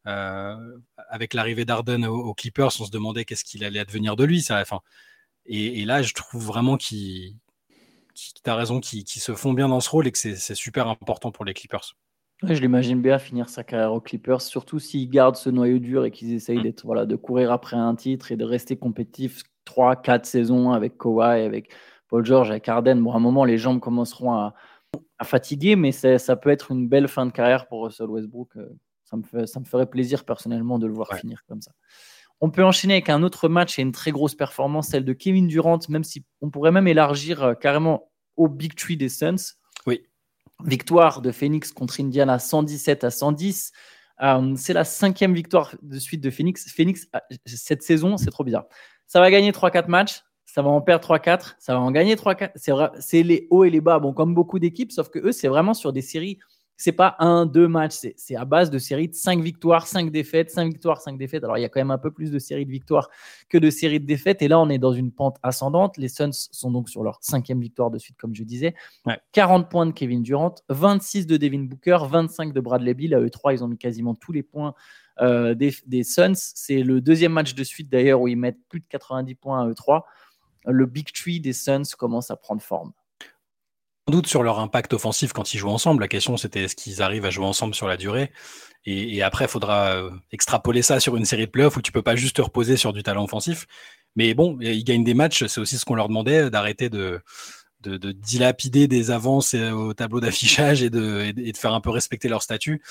avec 0.05 1.33
l'arrivée 1.33 1.65
d'Arden 1.65 2.05
aux, 2.05 2.33
Clippers, 2.33 2.71
on 2.79 2.85
se 2.85 2.91
demandait 2.91 3.25
qu'est-ce 3.25 3.43
qu'il 3.43 3.63
allait 3.63 3.79
advenir 3.79 4.15
de 4.15 4.23
lui. 4.23 4.41
Ça, 4.41 4.59
enfin, 4.61 4.79
et, 5.45 5.81
et 5.81 5.85
là, 5.85 6.01
je 6.01 6.13
trouve 6.13 6.45
vraiment 6.45 6.77
qu'il, 6.77 7.35
tu 8.15 8.49
as 8.49 8.55
raison, 8.55 8.79
qu'ils 8.79 9.05
se 9.07 9.33
font 9.33 9.53
bien 9.53 9.67
dans 9.67 9.79
ce 9.79 9.89
rôle 9.89 10.07
et 10.07 10.11
que 10.11 10.17
c'est 10.17 10.55
super 10.55 10.87
important 10.87 11.31
pour 11.31 11.45
les 11.45 11.53
Clippers. 11.53 11.95
je 12.43 12.59
l'imagine 12.59 13.01
bien 13.01 13.19
finir 13.19 13.49
sa 13.49 13.63
carrière 13.63 13.93
aux 13.93 14.01
Clippers, 14.01 14.41
surtout 14.41 14.79
s'ils 14.79 15.09
gardent 15.09 15.35
ce 15.35 15.49
noyau 15.49 15.79
dur 15.79 16.05
et 16.05 16.11
qu'ils 16.11 16.33
essayent 16.33 16.59
mm. 16.59 16.63
d'être 16.63 16.85
voilà, 16.85 17.05
de 17.05 17.15
courir 17.15 17.51
après 17.51 17.77
un 17.77 17.95
titre 17.95 18.31
et 18.31 18.37
de 18.37 18.45
rester 18.45 18.77
compétitifs 18.77 19.43
3-4 19.65 20.25
saisons 20.25 20.71
avec 20.71 20.97
Kawhi, 20.97 21.41
avec 21.43 21.71
Paul 22.07 22.25
George, 22.25 22.51
avec 22.51 22.67
Arden. 22.67 23.01
Bon, 23.01 23.13
à 23.13 23.17
un 23.17 23.19
moment, 23.19 23.45
les 23.45 23.57
jambes 23.57 23.79
commenceront 23.79 24.33
à, 24.33 24.53
à 25.17 25.23
fatiguer, 25.23 25.75
mais 25.75 25.91
ça 25.91 26.35
peut 26.35 26.49
être 26.49 26.71
une 26.71 26.87
belle 26.87 27.07
fin 27.07 27.25
de 27.25 27.31
carrière 27.31 27.67
pour 27.67 27.85
Russell 27.85 28.07
Westbrook. 28.07 28.49
Euh, 28.57 28.67
ça 29.11 29.17
me, 29.17 29.45
ça 29.45 29.59
me 29.59 29.65
ferait 29.65 29.89
plaisir 29.89 30.23
personnellement 30.25 30.79
de 30.79 30.87
le 30.87 30.93
voir 30.93 31.13
finir 31.15 31.43
comme 31.47 31.61
ça. 31.61 31.71
On 32.39 32.49
peut 32.49 32.63
enchaîner 32.63 32.95
avec 32.95 33.09
un 33.09 33.21
autre 33.21 33.49
match 33.49 33.77
et 33.77 33.83
une 33.83 33.91
très 33.91 34.11
grosse 34.11 34.33
performance, 34.33 34.87
celle 34.87 35.05
de 35.05 35.13
Kevin 35.13 35.47
Durant, 35.47 35.79
même 35.89 36.03
si 36.03 36.25
on 36.41 36.49
pourrait 36.49 36.71
même 36.71 36.87
élargir 36.87 37.43
euh, 37.43 37.53
carrément 37.53 38.11
au 38.35 38.47
Big 38.47 38.73
Tree 38.73 38.97
des 38.97 39.09
Suns. 39.09 39.57
Oui. 39.85 40.01
Victoire 40.63 41.21
de 41.21 41.31
Phoenix 41.31 41.71
contre 41.71 42.01
Indiana 42.01 42.39
117 42.39 43.03
à 43.03 43.11
110. 43.11 43.71
Euh, 44.23 44.55
c'est 44.55 44.73
la 44.73 44.83
cinquième 44.83 45.35
victoire 45.35 45.75
de 45.83 45.99
suite 45.99 46.21
de 46.21 46.31
Phoenix. 46.31 46.67
Phoenix, 46.71 47.07
euh, 47.15 47.19
cette 47.45 47.83
saison, 47.83 48.17
c'est 48.17 48.31
trop 48.31 48.43
bizarre. 48.43 48.65
Ça 49.05 49.19
va 49.19 49.29
gagner 49.29 49.51
3-4 49.51 49.87
matchs, 49.87 50.23
ça 50.45 50.63
va 50.63 50.69
en 50.69 50.81
perdre 50.81 51.05
3-4, 51.05 51.55
ça 51.59 51.73
va 51.73 51.79
en 51.79 51.91
gagner 51.91 52.15
3-4. 52.15 52.51
C'est, 52.55 52.71
c'est 52.99 53.23
les 53.23 53.47
hauts 53.51 53.65
et 53.65 53.69
les 53.69 53.81
bas, 53.81 53.99
bon, 53.99 54.13
comme 54.13 54.33
beaucoup 54.33 54.57
d'équipes, 54.57 54.91
sauf 54.91 55.09
que 55.09 55.19
eux, 55.19 55.31
c'est 55.31 55.47
vraiment 55.47 55.75
sur 55.75 55.93
des 55.93 56.01
séries 56.01 56.39
c'est 56.81 56.91
pas 56.93 57.15
un, 57.19 57.45
deux 57.45 57.67
matchs, 57.67 58.07
c'est 58.15 58.35
à 58.35 58.43
base 58.43 58.71
de 58.71 58.79
séries 58.79 59.07
de 59.07 59.13
cinq 59.13 59.39
victoires, 59.39 59.85
cinq 59.85 60.11
défaites, 60.11 60.49
cinq 60.49 60.67
victoires, 60.71 60.99
cinq 60.99 61.15
défaites. 61.15 61.43
Alors 61.43 61.59
il 61.59 61.61
y 61.61 61.63
a 61.63 61.69
quand 61.69 61.79
même 61.79 61.91
un 61.91 61.99
peu 61.99 62.09
plus 62.09 62.31
de 62.31 62.39
séries 62.39 62.65
de 62.65 62.71
victoires 62.71 63.07
que 63.49 63.59
de 63.59 63.69
séries 63.69 63.99
de 63.99 64.05
défaites. 64.07 64.41
Et 64.41 64.47
là, 64.47 64.59
on 64.59 64.67
est 64.67 64.79
dans 64.79 64.91
une 64.91 65.11
pente 65.11 65.37
ascendante. 65.43 65.97
Les 65.97 66.07
Suns 66.07 66.31
sont 66.31 66.71
donc 66.71 66.89
sur 66.89 67.03
leur 67.03 67.19
cinquième 67.21 67.61
victoire 67.61 67.91
de 67.91 67.99
suite, 67.99 68.17
comme 68.17 68.33
je 68.33 68.43
disais. 68.43 68.73
40 69.31 69.69
points 69.69 69.85
de 69.85 69.91
Kevin 69.91 70.23
Durant, 70.23 70.55
26 70.69 71.27
de 71.27 71.37
Devin 71.37 71.65
Booker, 71.65 71.99
25 72.09 72.51
de 72.51 72.59
Bradley 72.59 72.95
Bill. 72.95 73.13
À 73.13 73.19
eux 73.19 73.29
trois, 73.29 73.53
ils 73.53 73.63
ont 73.63 73.67
mis 73.67 73.77
quasiment 73.77 74.15
tous 74.15 74.31
les 74.31 74.41
points 74.41 74.73
euh, 75.21 75.53
des, 75.53 75.75
des, 75.85 76.03
Suns. 76.03 76.33
C'est 76.33 76.81
le 76.81 76.99
deuxième 76.99 77.33
match 77.33 77.53
de 77.53 77.63
suite 77.63 77.89
d'ailleurs 77.89 78.21
où 78.21 78.27
ils 78.27 78.35
mettent 78.35 78.67
plus 78.69 78.79
de 78.79 78.85
90 78.89 79.35
points 79.35 79.61
à 79.61 79.67
eux 79.67 79.75
trois. 79.75 80.07
Le 80.65 80.87
Big 80.87 81.11
Tree 81.13 81.39
des 81.39 81.53
Suns 81.53 81.83
commence 81.95 82.31
à 82.31 82.35
prendre 82.37 82.63
forme 82.63 82.91
doute 84.11 84.27
sur 84.27 84.43
leur 84.43 84.59
impact 84.59 84.93
offensif 84.93 85.33
quand 85.33 85.53
ils 85.53 85.57
jouent 85.57 85.69
ensemble. 85.69 86.01
La 86.01 86.07
question, 86.07 86.37
c'était 86.37 86.63
est-ce 86.63 86.75
qu'ils 86.75 87.01
arrivent 87.01 87.25
à 87.25 87.31
jouer 87.31 87.45
ensemble 87.45 87.73
sur 87.73 87.87
la 87.87 87.97
durée? 87.97 88.31
Et, 88.85 89.21
après, 89.21 89.45
il 89.45 89.47
faudra 89.47 89.93
euh, 89.93 90.11
extrapoler 90.31 90.81
ça 90.81 90.99
sur 90.99 91.15
une 91.15 91.25
série 91.25 91.45
de 91.45 91.51
playoffs 91.51 91.77
où 91.77 91.81
tu 91.81 91.91
peux 91.91 92.01
pas 92.01 92.15
juste 92.15 92.37
te 92.37 92.41
reposer 92.41 92.77
sur 92.77 92.93
du 92.93 93.03
talent 93.03 93.23
offensif. 93.23 93.67
Mais 94.15 94.33
bon, 94.33 94.57
ils 94.59 94.83
gagnent 94.83 95.03
des 95.03 95.13
matchs, 95.13 95.45
c'est 95.45 95.61
aussi 95.61 95.77
ce 95.77 95.85
qu'on 95.85 95.95
leur 95.95 96.07
demandait, 96.07 96.49
d'arrêter 96.49 96.89
de, 96.89 97.21
de, 97.81 97.97
de, 97.97 98.11
dilapider 98.11 98.87
des 98.87 99.11
avances 99.11 99.53
euh, 99.53 99.71
au 99.71 99.93
tableau 99.93 100.19
d'affichage 100.19 100.81
et 100.81 100.89
de, 100.89 101.33
faire 101.55 101.73
un 101.73 101.81
peu 101.81 101.91
respecter 101.91 102.27
leur 102.27 102.41
statut. 102.41 102.81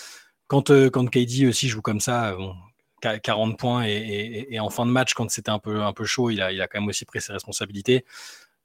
Quand, 0.47 0.71
euh, 0.71 0.91
quand 0.91 1.07
KD 1.11 1.47
aussi 1.49 1.69
joue 1.69 1.83
comme 1.83 2.01
ça, 2.01 2.35
bon, 2.37 2.55
40 3.01 3.59
points 3.59 3.85
et, 3.85 3.91
et, 3.91 4.55
et, 4.55 4.61
en 4.61 4.71
fin 4.71 4.87
de 4.87 4.91
match, 4.91 5.15
quand 5.15 5.31
c'était 5.31 5.51
un 5.51 5.59
peu, 5.59 5.83
un 5.83 5.93
peu 5.93 6.05
chaud, 6.05 6.31
il 6.31 6.41
a, 6.41 6.53
il 6.53 6.61
a 6.61 6.69
quand 6.69 6.81
même 6.81 6.89
aussi 6.89 7.05
pris 7.05 7.21
ses 7.21 7.33
responsabilités. 7.33 8.05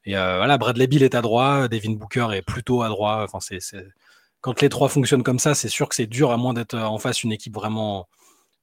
Et 0.06 0.16
euh, 0.16 0.38
voilà, 0.38 0.58
Bradley 0.58 0.88
Bill 0.88 1.04
est 1.04 1.16
à 1.16 1.22
droite, 1.22 1.72
Devin 1.72 1.94
Booker 1.94 2.28
est 2.34 2.44
plutôt 2.44 2.84
à 2.84 2.90
droite. 2.90 3.30
Enfin, 3.32 3.40
c'est, 3.60 3.76
Quand 4.42 4.62
les 4.62 4.70
trois 4.70 4.88
fonctionnent 4.88 5.24
comme 5.24 5.40
ça, 5.40 5.56
c'est 5.56 5.70
sûr 5.70 5.90
que 5.90 5.96
c'est 5.96 6.06
dur, 6.06 6.32
à 6.32 6.38
moins 6.38 6.54
d'être 6.54 6.78
en 6.78 7.00
face 7.00 7.24
une 7.24 7.32
équipe 7.32 7.56
vraiment, 7.56 8.08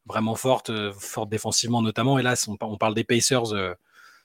vraiment 0.06 0.36
forte, 0.36 0.70
euh, 0.70 0.92
forte 0.96 1.28
défensivement 1.28 1.82
notamment. 1.82 2.18
Et 2.18 2.22
là, 2.22 2.34
on, 2.60 2.76
parle 2.76 2.94
des 2.94 3.02
Pacers 3.02 3.52
euh, 3.54 3.74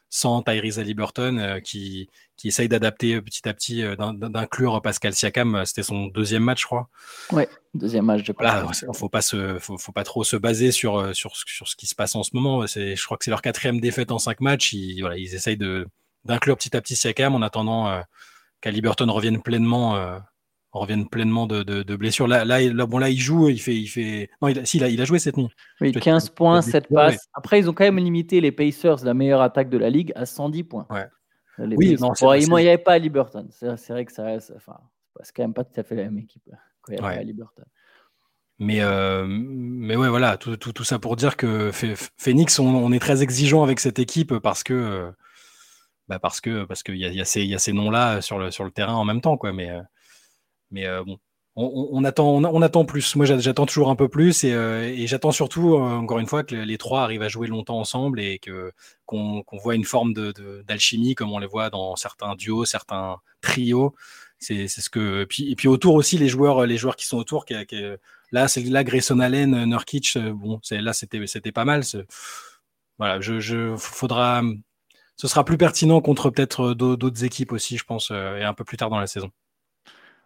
sans 0.09 0.43
Tyrese 0.43 0.77
Halliburton 0.77 1.59
qui, 1.63 2.07
qui 2.37 2.49
essaye 2.49 2.69
d'adapter 2.69 3.19
petit 3.19 3.49
à 3.49 3.53
petit, 3.53 3.83
d'inclure 3.97 4.79
Pascal 4.83 5.13
Siakam. 5.13 5.63
C'était 5.65 5.83
son 5.83 6.05
deuxième 6.05 6.43
match, 6.43 6.61
je 6.61 6.65
crois. 6.67 6.87
Ouais, 7.31 7.49
deuxième 7.73 8.05
match 8.05 8.23
de 8.23 8.33
voilà, 8.37 8.63
faut 8.93 9.09
pas 9.09 9.21
se, 9.21 9.57
faut, 9.59 9.77
faut, 9.77 9.91
pas 9.91 10.05
trop 10.05 10.23
se 10.23 10.37
baser 10.37 10.71
sur, 10.71 11.13
sur, 11.13 11.35
sur 11.35 11.67
ce 11.67 11.75
qui 11.75 11.87
se 11.87 11.95
passe 11.95 12.15
en 12.15 12.23
ce 12.23 12.29
moment. 12.35 12.65
C'est, 12.67 12.95
je 12.95 13.03
crois 13.03 13.17
que 13.17 13.25
c'est 13.25 13.31
leur 13.31 13.41
quatrième 13.41 13.81
défaite 13.81 14.11
en 14.11 14.19
cinq 14.19 14.39
matchs. 14.39 14.71
Ils, 14.71 15.01
voilà, 15.01 15.17
ils 15.17 15.35
essayent 15.35 15.57
de, 15.57 15.87
d'inclure 16.27 16.57
petit 16.57 16.75
à 16.75 16.81
petit 16.81 16.95
Siakam 16.95 17.35
en 17.35 17.41
attendant 17.41 17.87
euh, 17.87 18.01
qu'Aliberton 18.61 19.11
revienne 19.11 19.41
pleinement 19.41 19.95
euh, 19.95 20.19
revienne 20.71 21.07
pleinement 21.07 21.47
de, 21.47 21.63
de, 21.63 21.83
de, 21.83 21.95
blessures. 21.95 22.27
Là, 22.27 22.45
là, 22.45 22.61
là, 22.61 22.85
bon, 22.85 22.97
là, 22.97 23.09
il 23.09 23.19
joue, 23.19 23.49
il 23.49 23.59
fait, 23.59 23.75
il 23.75 23.87
fait. 23.87 24.29
Non, 24.41 24.47
il 24.47 24.59
a, 24.59 24.65
si, 24.65 24.83
a, 24.83 24.89
il 24.89 25.01
a 25.01 25.05
joué 25.05 25.19
cette 25.19 25.37
nuit. 25.37 25.49
Oui, 25.81 25.91
15 25.91 26.29
points, 26.29 26.61
7 26.61 26.87
passes. 26.89 27.27
Après, 27.33 27.59
ils 27.59 27.69
ont 27.69 27.73
quand 27.73 27.83
même 27.83 27.97
limité 27.97 28.41
les 28.41 28.51
Pacers, 28.51 29.03
la 29.03 29.13
meilleure 29.13 29.41
attaque 29.41 29.69
de 29.69 29.77
la 29.77 29.89
ligue, 29.89 30.11
à 30.15 30.25
110 30.25 30.63
points. 30.63 30.87
Ouais. 30.89 31.07
Les 31.59 31.75
oui, 31.75 31.97
non, 31.99 32.13
il 32.29 32.47
n'y 32.47 32.67
avait 32.67 32.77
pas 32.77 32.93
à 32.93 32.97
Liberton. 32.99 33.47
C'est 33.49 33.89
vrai 33.89 34.05
que 34.05 34.11
ça. 34.11 34.37
Enfin, 34.55 34.77
c'est 35.21 35.35
quand 35.35 35.43
même 35.43 35.55
pas 35.55 35.63
tout 35.63 35.79
à 35.79 35.83
fait 35.83 35.95
la 35.95 36.03
même 36.03 36.19
équipe 36.19 36.43
quand 36.83 36.93
il 36.93 36.99
y 36.99 37.01
ouais. 37.01 37.17
à 37.17 37.63
Mais, 38.59 38.81
euh, 38.81 39.25
mais 39.27 39.95
ouais, 39.95 40.07
voilà, 40.07 40.37
tout, 40.37 40.55
tout, 40.57 40.71
tout, 40.71 40.83
ça 40.83 40.99
pour 40.99 41.15
dire 41.15 41.35
que 41.35 41.71
Phoenix, 42.17 42.59
on, 42.59 42.67
on, 42.67 42.91
est 42.91 42.99
très 42.99 43.23
exigeant 43.23 43.63
avec 43.63 43.79
cette 43.79 43.97
équipe 43.97 44.37
parce 44.37 44.63
que 44.63 45.11
bah 46.07 46.19
parce 46.19 46.41
que 46.41 46.63
parce 46.65 46.83
qu'il 46.83 46.97
y 46.97 47.05
a, 47.05 47.09
y 47.09 47.21
a 47.21 47.25
ces, 47.25 47.43
y 47.45 47.55
a 47.55 47.59
ces 47.59 47.73
noms-là 47.73 48.21
sur 48.21 48.39
le, 48.39 48.51
sur 48.51 48.63
le 48.63 48.71
terrain 48.71 48.93
en 48.95 49.05
même 49.05 49.21
temps. 49.21 49.37
Quoi. 49.37 49.53
Mais, 49.53 49.69
euh, 49.69 49.81
mais 50.71 50.85
euh, 50.87 51.03
bon, 51.03 51.19
on, 51.55 51.89
on, 51.91 52.03
attend, 52.03 52.27
on, 52.27 52.61
attend 52.61 52.85
plus. 52.85 53.15
Moi, 53.15 53.25
j'attends 53.25 53.65
toujours 53.65 53.89
un 53.89 53.95
peu 53.95 54.07
plus 54.09 54.43
et, 54.43 54.53
euh, 54.53 54.83
et 54.83 55.07
j'attends 55.07 55.31
surtout, 55.31 55.75
encore 55.75 56.19
une 56.19 56.27
fois, 56.27 56.43
que 56.43 56.55
les 56.55 56.77
trois 56.77 57.01
arrivent 57.03 57.23
à 57.23 57.29
jouer 57.29 57.47
longtemps 57.47 57.79
ensemble 57.79 58.19
et 58.21 58.39
que 58.39 58.71
qu'on 59.05 59.43
qu 59.43 59.57
voit 59.57 59.75
une 59.75 59.85
forme 59.85 60.13
de, 60.13 60.63
d'alchimie 60.67 61.15
comme 61.15 61.31
on 61.33 61.39
les 61.39 61.47
voit 61.47 61.69
dans 61.69 61.95
certains 61.95 62.35
duos, 62.35 62.65
certains 62.65 63.17
trios. 63.41 63.95
C'est, 64.39 64.67
c'est 64.67 64.81
ce 64.81 64.89
que 64.91 65.25
puis 65.25 65.51
et 65.51 65.55
puis 65.55 65.67
autour 65.67 65.95
aussi 65.95 66.19
les 66.19 66.29
joueurs 66.29 66.67
les 66.67 66.77
joueurs 66.77 66.95
qui 66.95 67.07
sont 67.07 67.17
autour 67.17 67.43
qui, 67.43 67.55
qui 67.65 67.81
là 68.31 68.47
c'est 68.47 68.61
là 68.65 68.83
Grayson 68.83 69.19
Allen 69.19 69.65
Nurkic 69.65 70.15
bon 70.15 70.59
c'est 70.61 70.79
là 70.79 70.93
c'était 70.93 71.25
c'était 71.25 71.51
pas 71.51 71.65
mal 71.65 71.81
voilà 72.99 73.19
je, 73.19 73.39
je 73.39 73.75
faudra 73.77 74.43
ce 75.17 75.27
sera 75.27 75.43
plus 75.43 75.57
pertinent 75.57 75.99
contre 75.99 76.29
peut-être 76.29 76.71
euh, 76.71 76.75
d'autres 76.75 77.23
équipes 77.23 77.51
aussi, 77.51 77.77
je 77.77 77.83
pense, 77.83 78.11
euh, 78.11 78.37
et 78.37 78.43
un 78.43 78.53
peu 78.53 78.63
plus 78.63 78.77
tard 78.77 78.89
dans 78.91 78.99
la 78.99 79.07
saison. 79.07 79.31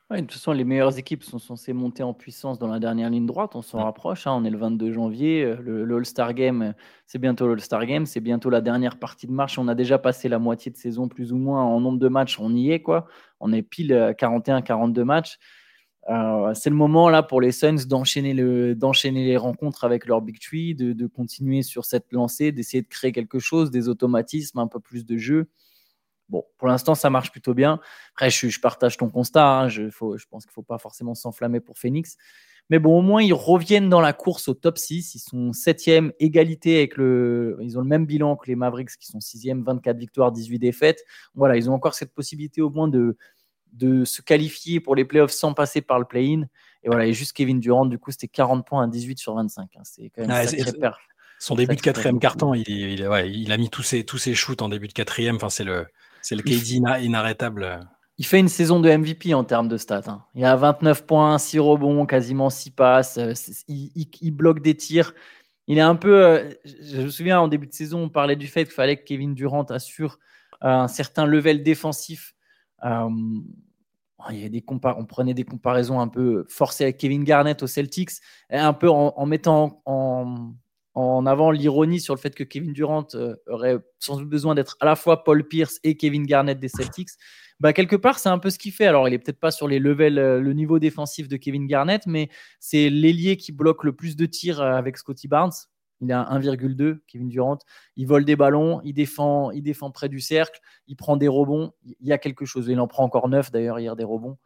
de 0.10 0.20
toute 0.20 0.34
façon, 0.34 0.52
les 0.52 0.66
meilleures 0.66 0.98
équipes 0.98 1.24
sont 1.24 1.40
censées 1.40 1.72
monter 1.72 2.04
en 2.04 2.14
puissance 2.14 2.60
dans 2.60 2.68
la 2.68 2.80
dernière 2.80 3.10
ligne 3.10 3.26
droite. 3.26 3.56
On 3.56 3.62
s'en 3.62 3.86
rapproche. 3.86 4.28
Hein. 4.28 4.34
on 4.36 4.44
est 4.44 4.50
le 4.50 4.58
22 4.58 4.92
janvier. 4.92 5.46
Euh, 5.46 5.86
le, 5.86 5.96
All-Star 5.96 6.34
Game, 6.34 6.74
c'est 7.08 7.20
bientôt 7.20 7.48
l'All-Star 7.48 7.86
Game. 7.86 8.06
C'est 8.06 8.20
bientôt 8.20 8.50
la 8.50 8.60
dernière 8.60 9.00
partie 9.00 9.28
de 9.28 9.32
marche. 9.32 9.58
On 9.58 9.70
a 9.70 9.76
déjà 9.76 9.98
passé 9.98 10.28
la 10.28 10.40
moitié 10.40 10.72
de 10.74 10.78
saison, 10.78 11.08
plus 11.08 11.32
ou 11.32 11.38
moins, 11.38 11.64
en 11.64 11.80
nombre 11.80 12.00
de 12.00 12.10
matchs. 12.10 12.38
On 12.38 12.54
y 12.54 12.72
est, 12.72 12.82
quoi. 12.82 13.08
On 13.40 13.54
est 13.54 13.64
pile 13.64 14.14
41-42 14.18 15.04
matchs. 15.04 15.38
C'est 16.08 16.70
le 16.70 16.76
moment 16.76 17.10
là 17.10 17.24
pour 17.24 17.42
les 17.42 17.52
Suns 17.52 17.86
d'enchaîner, 17.88 18.34
le, 18.34 18.76
d'enchaîner 18.76 19.26
les 19.26 19.38
rencontres 19.38 19.84
avec 19.84 20.06
leur 20.06 20.22
Big 20.22 20.40
Tree, 20.40 20.76
de, 20.76 21.08
continuer 21.08 21.62
sur 21.62 21.86
cette 21.86 22.12
lancée, 22.12 22.52
d'essayer 22.52 22.82
de 22.82 22.88
créer 22.88 23.12
quelque 23.12 23.40
chose, 23.40 23.72
des 23.72 23.88
automatismes, 23.88 24.60
un 24.60 24.68
peu 24.68 24.80
plus 24.80 25.06
de 25.06 25.18
jeu. 25.18 25.50
Bon, 26.30 26.46
pour 26.58 26.68
l'instant, 26.70 26.96
ça 26.96 27.10
marche 27.10 27.32
plutôt 27.32 27.54
bien. 27.54 27.80
Après, 28.14 28.30
je, 28.30 28.60
partage 28.60 28.98
ton 28.98 29.10
constat. 29.10 29.46
Hein. 29.46 29.68
Je, 29.68 29.90
je, 29.90 30.26
pense 30.30 30.46
qu'il 30.46 30.52
ne 30.52 30.54
faut 30.54 30.64
pas 30.64 30.78
forcément 30.78 31.14
s'enflammer 31.14 31.60
pour 31.60 31.78
Phoenix. 31.78 32.18
Mais 32.70 32.80
bon, 32.80 32.98
au 32.98 33.02
moins, 33.02 33.22
ils 33.22 33.34
reviennent 33.34 33.90
dans 33.90 34.00
la 34.00 34.14
course 34.14 34.48
au 34.48 34.54
top 34.54 34.78
6. 34.78 35.16
Ils 35.16 35.20
sont 35.20 35.52
7e, 35.52 36.14
égalité 36.20 36.78
avec 36.78 36.96
le. 36.96 37.58
Ils 37.62 37.78
ont 37.78 37.82
le 37.82 37.88
même 37.88 38.06
bilan 38.06 38.38
que 38.38 38.48
les 38.48 38.56
Mavericks 38.56 38.92
qui 38.98 39.08
sont 39.08 39.20
6e, 39.20 39.62
24 39.64 39.98
victoires, 39.98 40.32
18 40.32 40.58
défaites. 40.58 41.04
Voilà, 41.36 41.58
ils 41.58 41.70
ont 41.70 41.74
encore 41.74 41.96
cette 41.96 42.14
possibilité 42.14 42.62
au 42.62 42.70
moins 42.70 42.88
de, 42.88 43.18
de 43.72 44.06
se 44.06 44.22
qualifier 44.22 44.80
pour 44.80 44.96
les 44.96 45.06
playoffs 45.06 45.32
sans 45.32 45.54
passer 45.54 45.82
par 45.82 46.00
le 46.00 46.06
play-in. 46.06 46.44
Et 46.84 46.88
voilà, 46.88 47.06
et 47.06 47.14
juste 47.14 47.34
Kevin 47.34 47.60
Durant, 47.60 47.86
du 47.86 48.00
coup, 48.00 48.12
c'était 48.12 48.28
40 48.28 48.66
points 48.66 48.84
à 48.84 48.88
18 48.88 49.20
sur 49.20 49.36
25. 49.36 49.70
Hein. 49.76 49.82
C'est 49.84 50.10
quand 50.10 50.26
même 50.26 50.32
ah, 50.32 50.94
Son 51.40 51.56
début 51.56 51.76
de 51.76 51.82
quatrième 51.82 52.20
carton, 52.20 52.54
il, 52.54 52.68
il, 52.68 53.08
ouais, 53.08 53.32
il, 53.32 53.52
a 53.52 53.58
mis 53.58 53.70
tous 53.70 53.84
ses, 53.84 54.04
tous 54.04 54.18
ses 54.18 54.34
shoots 54.34 54.62
en 54.62 54.70
début 54.70 54.88
de 54.88 54.94
quatrième. 54.94 55.36
Enfin, 55.36 55.50
c'est 55.50 55.64
le, 55.64 55.86
c'est 56.22 56.36
le 56.36 56.42
KD 56.42 56.82
inarrêtable. 57.04 57.80
Il 58.18 58.26
fait 58.26 58.40
une 58.40 58.50
saison 58.50 58.80
de 58.80 58.90
MVP 58.90 59.34
en 59.34 59.44
termes 59.44 59.68
de 59.68 59.78
stats. 59.78 60.04
Hein. 60.08 60.24
Il 60.36 60.46
a 60.46 60.56
29 60.56 61.06
points, 61.06 61.38
6 61.38 61.60
rebonds, 61.60 62.06
quasiment 62.06 62.50
6 62.50 62.72
passes. 62.72 63.18
Euh, 63.18 63.34
il, 63.68 64.32
bloque 64.32 64.62
des 64.62 64.76
tirs. 64.76 65.14
Il 65.68 65.78
est 65.78 65.82
un 65.82 65.96
peu. 65.96 66.24
Euh, 66.24 66.50
je 66.66 67.02
me 67.02 67.10
souviens, 67.10 67.40
en 67.40 67.48
début 67.48 67.68
de 67.68 67.74
saison, 67.74 68.04
on 68.04 68.10
parlait 68.10 68.36
du 68.36 68.48
fait 68.48 68.66
qu'il 68.66 68.74
fallait 68.74 68.98
que 68.98 69.04
Kevin 69.04 69.34
Durant 69.34 69.64
assure 69.64 70.20
un 70.62 70.88
certain 70.88 71.26
level 71.26 71.64
défensif. 71.64 72.36
Il 72.84 74.38
y 74.38 74.50
des 74.50 74.64
on 74.68 75.06
prenait 75.06 75.34
des 75.34 75.44
comparaisons 75.44 76.00
un 76.00 76.08
peu 76.08 76.46
forcées 76.50 76.84
avec 76.84 76.98
Kevin 76.98 77.24
Garnett 77.24 77.62
aux 77.64 77.68
Celtics, 77.68 78.12
un 78.50 78.74
peu 78.74 78.90
en, 78.90 79.26
mettant 79.26 79.82
en, 79.86 80.54
en 80.94 81.26
avant 81.26 81.52
l'ironie 81.52 82.00
sur 82.00 82.14
le 82.14 82.20
fait 82.20 82.36
que 82.36 82.44
Kevin 82.44 82.74
Durant 82.74 83.08
euh, 83.16 83.36
aurait 83.48 83.78
sans 84.00 84.18
doute 84.18 84.30
besoin 84.30 84.56
d'être 84.56 84.78
à 84.80 84.86
la 84.86 84.96
fois 84.96 85.24
Paul 85.24 85.48
Pierce 85.48 85.80
et 85.84 85.96
Kevin 85.96 86.26
Garnett 86.26 86.60
des 86.60 86.68
Celtics. 86.68 87.10
Bah, 87.60 87.74
quelque 87.74 87.96
part, 87.96 88.20
c'est 88.20 88.30
un 88.30 88.40
peu 88.40 88.50
ce 88.50 88.58
qu'il 88.58 88.72
fait. 88.72 88.88
Alors, 88.88 89.08
il 89.08 89.14
est 89.14 89.20
peut-être 89.20 89.40
pas 89.40 89.52
sur 89.52 89.68
les 89.68 89.80
levels, 89.80 90.18
euh, 90.18 90.42
le 90.42 90.54
niveau 90.54 90.80
défensif 90.80 91.28
de 91.28 91.38
Kevin 91.38 91.68
Garnett, 91.68 92.06
mais 92.08 92.30
c'est 92.60 92.90
l'ailier 92.90 93.38
qui 93.38 93.52
bloque 93.52 93.84
le 93.84 93.94
plus 93.94 94.16
de 94.16 94.26
tirs 94.26 94.62
euh, 94.62 94.74
avec 94.74 94.98
Scotty 94.98 95.28
Barnes. 95.28 95.52
Il 96.02 96.12
a 96.12 96.28
1,2, 96.32 97.00
Kevin 97.08 97.30
Durant. 97.30 97.60
Il 97.96 98.08
vole 98.08 98.26
des 98.26 98.36
ballons, 98.36 98.82
il 98.84 98.94
défend, 98.94 99.52
il 99.52 99.62
défend 99.62 99.92
près 99.92 100.10
du 100.10 100.20
cercle, 100.20 100.60
il 100.88 100.96
prend 100.96 101.16
des 101.16 101.28
rebonds. 101.28 101.74
Il 101.86 102.08
y 102.08 102.12
a 102.12 102.18
quelque 102.18 102.46
chose. 102.46 102.68
Il 102.68 102.80
en 102.80 102.88
prend 102.88 103.04
encore 103.04 103.30
9 103.30 103.52
d'ailleurs 103.52 103.80
hier 103.80 103.96
des 103.96 104.04
rebonds. 104.04 104.38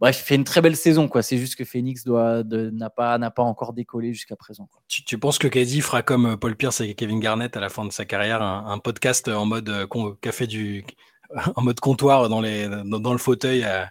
Bref, 0.00 0.20
il 0.20 0.24
fait 0.24 0.34
une 0.34 0.42
très 0.42 0.60
belle 0.60 0.74
saison. 0.74 1.06
quoi. 1.06 1.22
C'est 1.22 1.38
juste 1.38 1.54
que 1.54 1.64
Phoenix 1.64 2.04
n'a 2.06 2.90
pas, 2.90 3.18
encore 3.36 3.72
décollé 3.72 4.12
jusqu'à 4.12 4.34
présent. 4.34 4.68
Tu, 4.88 5.16
penses 5.16 5.38
que 5.38 5.46
KD 5.46 5.80
fera 5.80 6.02
comme 6.02 6.26
euh, 6.26 6.36
Paul 6.36 6.56
Pierce 6.56 6.80
et 6.80 6.94
Kevin 6.94 7.20
Garnett 7.20 7.56
à 7.56 7.60
la 7.60 7.68
fin 7.68 7.84
de 7.84 7.92
sa 7.92 8.04
carrière, 8.04 8.42
un, 8.42 8.78
podcast 8.78 9.28
en 9.28 9.46
mode 9.46 9.68
euh, 9.68 9.86
café 10.20 10.48
du, 10.48 10.84
en 11.56 11.62
mode 11.62 11.78
comptoir 11.78 12.28
dans, 12.28 12.40
le 12.40 13.18
fauteuil 13.18 13.62
à, 13.62 13.90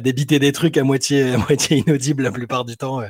débiter 0.00 0.40
des 0.40 0.50
trucs 0.50 0.76
à 0.76 0.82
moitié 0.82 1.36
inaudibles 1.70 2.24
la 2.24 2.32
plupart 2.32 2.64
du 2.64 2.76
temps 2.76 3.00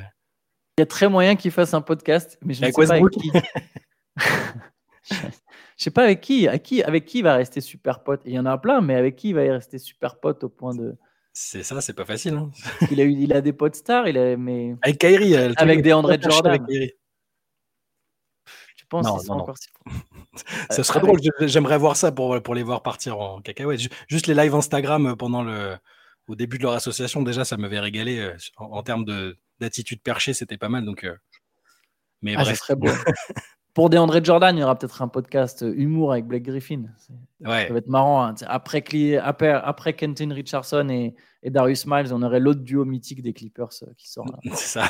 Il 0.78 0.80
y 0.80 0.82
a 0.82 0.86
très 0.86 1.08
moyen 1.08 1.36
qu'il 1.36 1.52
fasse 1.52 1.72
un 1.72 1.80
podcast, 1.80 2.38
mais 2.42 2.54
je 2.54 2.64
ne 2.64 2.66
sais 2.66 2.72
pas 2.72 2.94
avec 2.94 3.10
qui. 3.10 3.30
je 5.10 5.14
sais 5.76 5.90
pas 5.90 6.02
avec 6.02 6.20
qui, 6.20 6.48
avec 6.48 6.62
qui, 6.62 6.82
avec 6.82 7.04
qui 7.04 7.18
il 7.18 7.22
va 7.22 7.36
rester 7.36 7.60
super 7.60 8.02
pote. 8.02 8.22
Il 8.24 8.32
y 8.32 8.38
en 8.38 8.46
a 8.46 8.58
plein, 8.58 8.80
mais 8.80 8.96
avec 8.96 9.14
qui 9.14 9.28
il 9.28 9.34
va 9.34 9.42
rester 9.42 9.78
super 9.78 10.18
pote 10.18 10.42
au 10.42 10.48
point 10.48 10.74
de. 10.74 10.96
C'est 11.32 11.62
ça, 11.62 11.80
c'est 11.80 11.94
pas 11.94 12.04
facile. 12.04 12.34
Hein. 12.34 12.50
il, 12.90 13.00
a 13.00 13.04
eu, 13.04 13.12
il 13.12 13.32
a 13.32 13.40
des 13.40 13.52
potes 13.52 13.74
stars, 13.74 14.08
il 14.08 14.16
a, 14.16 14.36
mais... 14.36 14.76
Avec 14.82 14.98
Kyrie. 14.98 15.36
Avec 15.36 15.82
des 15.82 15.92
André 15.92 16.16
Jordan. 16.20 16.64
Tu 18.76 18.86
penses 18.88 19.06
non, 19.06 19.34
non, 19.34 19.42
encore 19.42 19.56
Ça 20.70 20.84
serait 20.84 21.00
drôle, 21.00 21.18
j'aimerais 21.40 21.78
voir 21.78 21.96
ça 21.96 22.12
pour, 22.12 22.40
pour 22.42 22.54
les 22.54 22.62
voir 22.62 22.82
partir 22.82 23.18
en 23.18 23.40
cacahuète. 23.40 23.80
Juste 24.08 24.26
les 24.26 24.34
lives 24.34 24.54
Instagram 24.54 25.06
euh, 25.06 25.16
pendant 25.16 25.42
le, 25.42 25.76
au 26.28 26.34
début 26.34 26.58
de 26.58 26.62
leur 26.62 26.72
association, 26.72 27.22
déjà, 27.22 27.44
ça 27.44 27.56
m'avait 27.56 27.80
régalé. 27.80 28.18
Euh, 28.18 28.36
en, 28.56 28.82
termes 28.82 29.04
d'attitude 29.60 30.02
perchée, 30.02 30.34
c'était 30.34 30.58
pas 30.58 30.68
mal. 30.68 30.84
Donc, 30.84 31.04
euh, 31.04 31.16
Mais 32.22 32.34
ah, 32.36 32.42
bref. 32.42 32.58
serait 32.58 32.76
beau. 32.76 32.88
Pour 33.74 33.90
DeAndre 33.90 34.24
Jordan, 34.24 34.56
il 34.56 34.60
y 34.60 34.62
aura 34.62 34.78
peut-être 34.78 35.02
un 35.02 35.08
podcast 35.08 35.64
humour 35.66 36.12
avec 36.12 36.26
Blake 36.26 36.44
Griffin. 36.44 36.84
Ouais. 37.40 37.66
Ça 37.66 37.72
va 37.72 37.78
être 37.78 37.88
marrant. 37.88 38.24
Hein. 38.24 38.34
Après, 38.46 38.84
après, 39.16 39.48
après, 39.50 39.94
Kenton 39.94 40.32
Richardson 40.32 40.88
et, 40.90 41.16
Darius 41.50 41.84
Miles, 41.86 42.14
on 42.14 42.22
aurait 42.22 42.38
l'autre 42.38 42.60
duo 42.60 42.84
mythique 42.84 43.20
des 43.20 43.32
Clippers 43.32 43.70
euh, 43.82 43.92
qui 43.98 44.08
sort 44.08 44.26
là. 44.26 44.38
C'est 44.54 44.78
ça. 44.78 44.88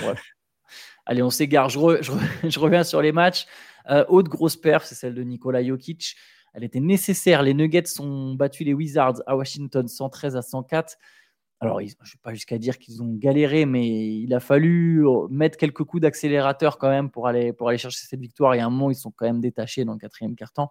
Allez, 1.06 1.22
on 1.22 1.30
s'égare. 1.30 1.70
Je, 1.70 1.78
je, 2.48 2.58
reviens 2.60 2.84
sur 2.84 3.00
les 3.00 3.12
matchs. 3.12 3.46
Euh, 3.90 4.04
autre 4.08 4.28
grosse 4.28 4.56
perf, 4.56 4.84
c'est 4.84 4.94
celle 4.94 5.14
de 5.14 5.22
Nikola 5.22 5.64
Jokic. 5.64 6.16
Elle 6.52 6.64
était 6.64 6.80
nécessaire. 6.80 7.42
Les 7.42 7.54
Nuggets 7.54 8.00
ont 8.00 8.34
battu 8.34 8.64
les 8.64 8.74
Wizards 8.74 9.22
à 9.26 9.36
Washington 9.36 9.88
113 9.88 10.36
à 10.36 10.42
104 10.42 10.96
alors, 11.60 11.80
je 11.80 11.84
ne 11.84 11.88
vais 11.88 12.18
pas 12.22 12.34
jusqu'à 12.34 12.58
dire 12.58 12.78
qu'ils 12.78 13.02
ont 13.02 13.14
galéré, 13.14 13.64
mais 13.64 14.16
il 14.16 14.34
a 14.34 14.40
fallu 14.40 15.06
euh, 15.06 15.28
mettre 15.30 15.56
quelques 15.56 15.84
coups 15.84 16.02
d'accélérateur 16.02 16.78
quand 16.78 16.90
même 16.90 17.10
pour 17.10 17.26
aller, 17.26 17.52
pour 17.52 17.68
aller 17.68 17.78
chercher 17.78 18.04
cette 18.06 18.20
victoire. 18.20 18.54
Et 18.54 18.60
à 18.60 18.66
un 18.66 18.70
moment, 18.70 18.90
ils 18.90 18.96
sont 18.96 19.10
quand 19.10 19.24
même 19.24 19.40
détachés 19.40 19.84
dans 19.84 19.94
le 19.94 19.98
quatrième 19.98 20.34
quart-temps, 20.34 20.68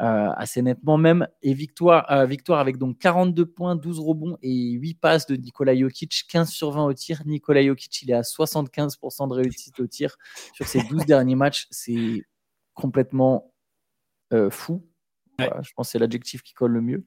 euh, 0.00 0.30
assez 0.36 0.60
nettement 0.62 0.98
même. 0.98 1.26
Et 1.42 1.54
victoire, 1.54 2.10
euh, 2.10 2.26
victoire 2.26 2.58
avec 2.58 2.76
donc 2.76 2.98
42 2.98 3.46
points, 3.46 3.76
12 3.76 4.00
rebonds 4.00 4.36
et 4.42 4.72
8 4.72 4.94
passes 5.00 5.26
de 5.26 5.36
Nikola 5.36 5.74
Jokic, 5.76 6.26
15 6.28 6.50
sur 6.50 6.70
20 6.72 6.84
au 6.84 6.92
tir. 6.92 7.22
Nikola 7.24 7.64
Jokic, 7.64 8.02
il 8.02 8.10
est 8.10 8.14
à 8.14 8.22
75% 8.22 9.28
de 9.28 9.32
réussite 9.32 9.80
au 9.80 9.86
tir 9.86 10.16
sur 10.52 10.66
ses 10.66 10.82
12 10.82 11.06
derniers 11.06 11.36
matchs. 11.36 11.66
C'est 11.70 12.24
complètement 12.74 13.54
fou. 14.50 14.84
je 15.38 15.72
pense 15.74 15.86
que 15.88 15.92
c'est 15.92 15.98
l'adjectif 15.98 16.42
qui 16.42 16.52
colle 16.52 16.72
le 16.72 16.82
mieux 16.82 17.06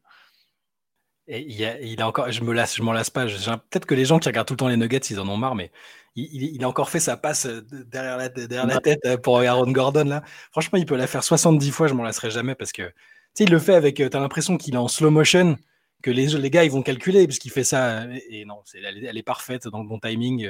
il, 1.29 1.63
a, 1.63 1.79
il, 1.79 2.01
a, 2.01 2.07
encore, 2.07 2.31
je 2.31 2.43
me 2.43 2.53
lasse, 2.53 2.75
je 2.75 2.81
m'en 2.81 2.91
lasse 2.91 3.09
pas. 3.09 3.25
Peut-être 3.25 3.85
que 3.85 3.93
les 3.93 4.05
gens 4.05 4.19
qui 4.19 4.27
regardent 4.27 4.47
tout 4.47 4.53
le 4.53 4.57
temps 4.57 4.67
les 4.67 4.77
Nuggets, 4.77 4.97
ils 5.09 5.19
en 5.19 5.27
ont 5.27 5.37
marre, 5.37 5.55
mais 5.55 5.71
il, 6.15 6.55
il 6.55 6.63
a 6.63 6.67
encore 6.67 6.89
fait 6.89 6.99
sa 6.99 7.17
passe 7.17 7.45
euh, 7.45 7.61
derrière 7.87 8.17
la, 8.17 8.29
derrière 8.29 8.65
la 8.65 8.79
tête 8.79 8.99
euh, 9.05 9.17
pour 9.17 9.39
Aaron 9.39 9.71
Gordon 9.71 10.05
là. 10.05 10.23
Franchement, 10.51 10.79
il 10.79 10.85
peut 10.85 10.95
la 10.95 11.07
faire 11.07 11.23
70 11.23 11.71
fois, 11.71 11.87
je 11.87 11.93
m'en 11.93 12.03
lasserai 12.03 12.31
jamais 12.31 12.55
parce 12.55 12.71
que 12.71 12.81
tu 12.83 12.93
sais, 13.35 13.43
il 13.43 13.51
le 13.51 13.59
fait 13.59 13.75
avec. 13.75 13.99
Euh, 13.99 14.09
t'as 14.09 14.19
l'impression 14.19 14.57
qu'il 14.57 14.73
est 14.73 14.77
en 14.77 14.87
slow 14.87 15.11
motion, 15.11 15.57
que 16.01 16.09
les, 16.09 16.27
les 16.27 16.49
gars 16.49 16.63
ils 16.63 16.71
vont 16.71 16.81
calculer 16.81 17.27
parce 17.27 17.39
qu'il 17.39 17.51
fait 17.51 17.63
ça. 17.63 18.05
Et, 18.29 18.45
non, 18.45 18.61
c'est 18.65 18.79
elle, 18.81 19.17
est 19.17 19.23
parfaite 19.23 19.67
dans 19.67 19.81
le 19.81 19.87
bon 19.87 19.99
timing. 19.99 20.49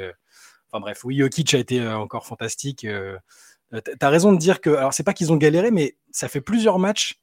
Enfin 0.71 0.79
bref, 0.79 1.03
oui, 1.03 1.17
Jokic 1.17 1.53
a 1.53 1.57
été 1.57 1.85
encore 1.87 2.25
fantastique. 2.25 2.87
T'as 3.99 4.09
raison 4.09 4.31
de 4.31 4.37
dire 4.37 4.61
que, 4.61 4.69
alors 4.69 4.93
c'est 4.93 5.03
pas 5.03 5.13
qu'ils 5.13 5.33
ont 5.33 5.37
galéré, 5.37 5.71
mais 5.71 5.97
ça 6.11 6.27
fait 6.27 6.41
plusieurs 6.41 6.79
matchs 6.79 7.19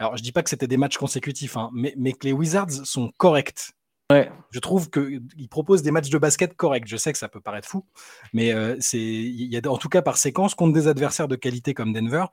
alors, 0.00 0.16
je 0.16 0.22
dis 0.22 0.32
pas 0.32 0.42
que 0.42 0.48
c'était 0.48 0.66
des 0.66 0.78
matchs 0.78 0.96
consécutifs, 0.96 1.58
hein, 1.58 1.70
mais, 1.74 2.12
que 2.14 2.26
les 2.26 2.32
Wizards 2.32 2.86
sont 2.86 3.12
corrects. 3.18 3.72
Ouais. 4.10 4.32
Je 4.50 4.58
trouve 4.58 4.88
qu'ils 4.88 5.48
proposent 5.50 5.82
des 5.82 5.90
matchs 5.90 6.08
de 6.08 6.16
basket 6.16 6.56
corrects. 6.56 6.86
Je 6.86 6.96
sais 6.96 7.12
que 7.12 7.18
ça 7.18 7.28
peut 7.28 7.42
paraître 7.42 7.68
fou, 7.68 7.84
mais 8.32 8.52
euh, 8.52 8.76
c'est, 8.80 8.98
il 8.98 9.52
y 9.52 9.58
a 9.58 9.70
en 9.70 9.76
tout 9.76 9.90
cas 9.90 10.00
par 10.00 10.16
séquence 10.16 10.54
contre 10.54 10.72
des 10.72 10.88
adversaires 10.88 11.28
de 11.28 11.36
qualité 11.36 11.74
comme 11.74 11.92
Denver, 11.92 12.24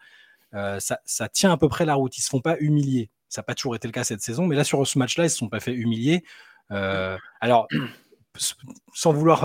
euh, 0.54 0.80
ça, 0.80 1.30
tient 1.30 1.52
à 1.52 1.58
peu 1.58 1.68
près 1.68 1.86
la 1.86 1.96
route. 1.96 2.18
Ils 2.18 2.22
se 2.22 2.30
font 2.30 2.40
pas 2.40 2.56
humilier. 2.62 3.10
Ça 3.28 3.42
n'a 3.42 3.44
pas 3.44 3.54
toujours 3.54 3.76
été 3.76 3.86
le 3.86 3.92
cas 3.92 4.06
cette 4.06 4.22
saison, 4.22 4.48
mais 4.48 4.56
là 4.56 4.64
sur 4.64 4.88
ce 4.88 4.98
match-là, 4.98 5.26
ils 5.26 5.30
se 5.30 5.36
sont 5.36 5.50
pas 5.50 5.60
fait 5.60 5.74
humilier. 5.74 6.24
Euh, 6.72 7.18
alors, 7.42 7.68
sans 8.94 9.12
vouloir, 9.12 9.42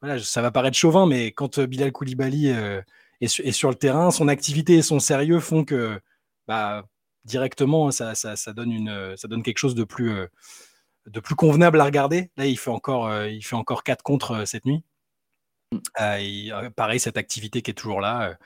voilà, 0.00 0.18
ça 0.18 0.40
va 0.40 0.50
paraître 0.50 0.78
chauvin, 0.78 1.06
mais 1.06 1.30
quand 1.30 1.60
Bilal 1.60 1.92
Koulibaly 1.92 2.48
est, 2.48 2.84
est, 3.20 3.52
sur 3.52 3.68
le 3.68 3.74
terrain, 3.74 4.10
son 4.10 4.28
activité 4.28 4.76
et 4.76 4.82
son 4.82 4.98
sérieux 4.98 5.40
font 5.40 5.64
que 5.64 6.00
bah, 6.48 6.86
directement, 7.24 7.90
ça, 7.90 8.14
ça, 8.14 8.52
donne 8.52 8.72
une, 8.72 9.16
ça 9.16 9.28
donne 9.28 9.42
quelque 9.42 9.58
chose 9.58 9.74
de 9.74 9.84
plus, 9.84 10.10
euh, 10.10 10.26
de 11.06 11.20
plus 11.20 11.34
convenable 11.34 11.80
à 11.80 11.84
regarder. 11.84 12.30
Là, 12.36 12.46
il 12.46 12.58
fait 12.58 12.70
encore, 12.70 13.06
euh, 13.06 13.28
il 13.28 13.42
fait 13.42 13.56
encore 13.56 13.84
4 13.84 14.02
contre 14.02 14.32
euh, 14.32 14.44
cette 14.44 14.66
nuit. 14.66 14.82
pareil, 16.76 17.00
cette 17.00 17.16
activité 17.16 17.62
qui 17.62 17.70
est 17.70 17.74
toujours 17.74 18.00
là. 18.00 18.36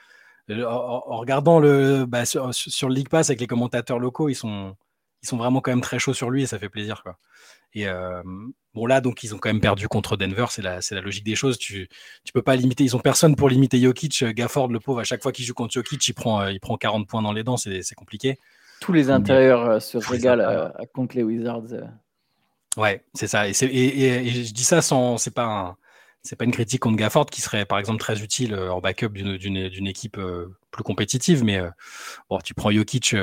En, 0.50 1.16
regardant 1.19 1.59
le, 1.59 2.04
bah, 2.07 2.26
sur, 2.26 2.49
le 2.49 2.95
League 2.95 3.09
Pass 3.09 3.31
avec 3.31 3.40
les 3.40 3.47
commentateurs 3.47 3.99
locaux, 3.99 4.28
ils 4.28 4.35
sont, 4.35 4.76
ils 5.23 5.28
sont 5.28 5.38
vraiment 5.38 5.61
quand 5.61 5.73
même 5.73 5.81
très 5.81 5.99
chauds 5.99 6.12
sur 6.12 6.31
lui 6.31 6.43
et 6.43 6.47
ça 6.47 6.59
fait 6.59 6.69
plaisir. 6.69 7.02
Quoi. 7.02 7.19
Et 7.73 7.87
bon, 8.75 8.85
là, 8.85 9.00
donc, 9.00 9.23
ils 9.23 9.35
ont 9.35 9.38
quand 9.38 9.49
même 9.49 9.62
perdu 9.62 9.88
contre 9.88 10.19
Denver. 10.19 10.47
C'est 10.50 10.61
la, 10.61 10.81
la 10.90 11.00
logique 11.00 11.25
des 11.25 11.35
choses. 11.35 11.57
Tu, 11.57 11.88
tu 12.25 12.33
peux 12.35 12.43
pas 12.43 12.57
limiter. 12.57 12.85
Ils 12.85 12.95
ont 12.95 13.00
personne 13.00 13.37
pour 13.37 13.49
limiter 13.49 13.81
Jokic. 13.81 14.23
Gafford, 14.23 14.69
le 14.69 14.78
pauvre, 14.81 15.00
à 15.00 15.04
chaque 15.04 15.23
fois 15.23 15.33
qu'il 15.33 15.47
joue 15.47 15.54
contre 15.54 15.73
Jokic, 15.73 16.07
il 16.07 16.12
prend, 16.12 16.47
il 16.47 16.61
prend 16.61 16.76
40 16.76 17.09
points 17.09 17.23
dans 17.23 17.33
les 17.33 17.43
dents. 17.43 17.57
C'est 17.57 17.95
compliqué 17.95 18.38
tous 18.85 18.93
les 18.93 19.09
intérieurs 19.09 19.64
euh, 19.64 19.81
se 19.81 19.97
régalent 19.97 20.43
à, 20.43 20.87
contre 20.93 21.17
les 21.17 21.23
Wizards. 21.23 21.73
Euh. 21.73 21.87
Ouais, 22.76 23.03
c'est 23.14 23.26
ça. 23.26 23.49
Et, 23.49 23.55
je 23.55 24.53
dis 24.53 24.62
ça 24.62 24.83
sans, 24.83 25.17
c'est 25.17 25.31
pas 25.31 25.47
un, 25.47 25.76
c'est 26.23 26.37
pas 26.37 26.45
une 26.45 26.50
critique 26.50 26.81
contre 26.81 26.97
Gafford 26.97 27.26
qui 27.26 27.41
serait 27.41 27.64
par 27.64 27.79
exemple 27.79 27.99
très 27.99 28.23
utile 28.23 28.53
euh, 28.53 28.71
en 28.71 28.81
backup 28.83 29.09
d'une 29.09 29.87
équipe 29.87 30.21
plus 30.71 30.85
compétitive, 30.85 31.45
mais 31.45 31.62
bon, 32.29 32.38
tu 32.45 32.53
prends 32.53 32.71
Jokic, 32.71 33.17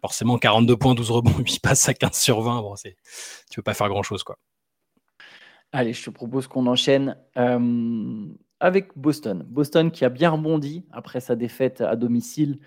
forcément 0.00 0.38
42 0.38 0.76
points, 0.76 0.94
12 0.94 1.10
rebonds, 1.12 1.34
il 1.46 1.60
passe 1.60 1.88
à 1.88 1.94
15 1.94 2.12
sur 2.12 2.40
20, 2.40 2.62
bon, 2.62 2.74
tu 2.74 2.94
peux 3.54 3.62
pas 3.62 3.74
faire 3.74 3.88
grand 3.88 4.02
chose 4.02 4.24
quoi. 4.24 4.38
Allez, 5.70 5.92
je 5.92 6.04
te 6.04 6.10
propose 6.10 6.48
qu'on 6.48 6.66
enchaîne 6.66 7.16
euh, 7.36 8.26
avec 8.58 8.96
Boston. 8.96 9.44
Boston 9.46 9.92
qui 9.92 10.04
a 10.04 10.08
bien 10.08 10.30
rebondi 10.30 10.84
après 10.90 11.20
sa 11.20 11.36
défaite 11.36 11.80
à 11.80 11.94
domicile 11.94 12.58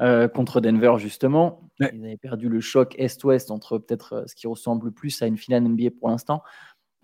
euh, 0.00 0.28
contre 0.28 0.60
Denver, 0.60 0.94
justement. 0.98 1.70
Ils 1.80 2.04
avaient 2.04 2.16
perdu 2.16 2.48
le 2.48 2.60
choc 2.60 2.94
Est-Ouest 2.98 3.50
entre 3.50 3.78
peut-être 3.78 4.12
euh, 4.14 4.24
ce 4.26 4.34
qui 4.34 4.46
ressemble 4.46 4.92
plus 4.92 5.22
à 5.22 5.26
une 5.26 5.36
finale 5.36 5.62
NBA 5.62 5.90
pour 5.98 6.08
l'instant. 6.08 6.42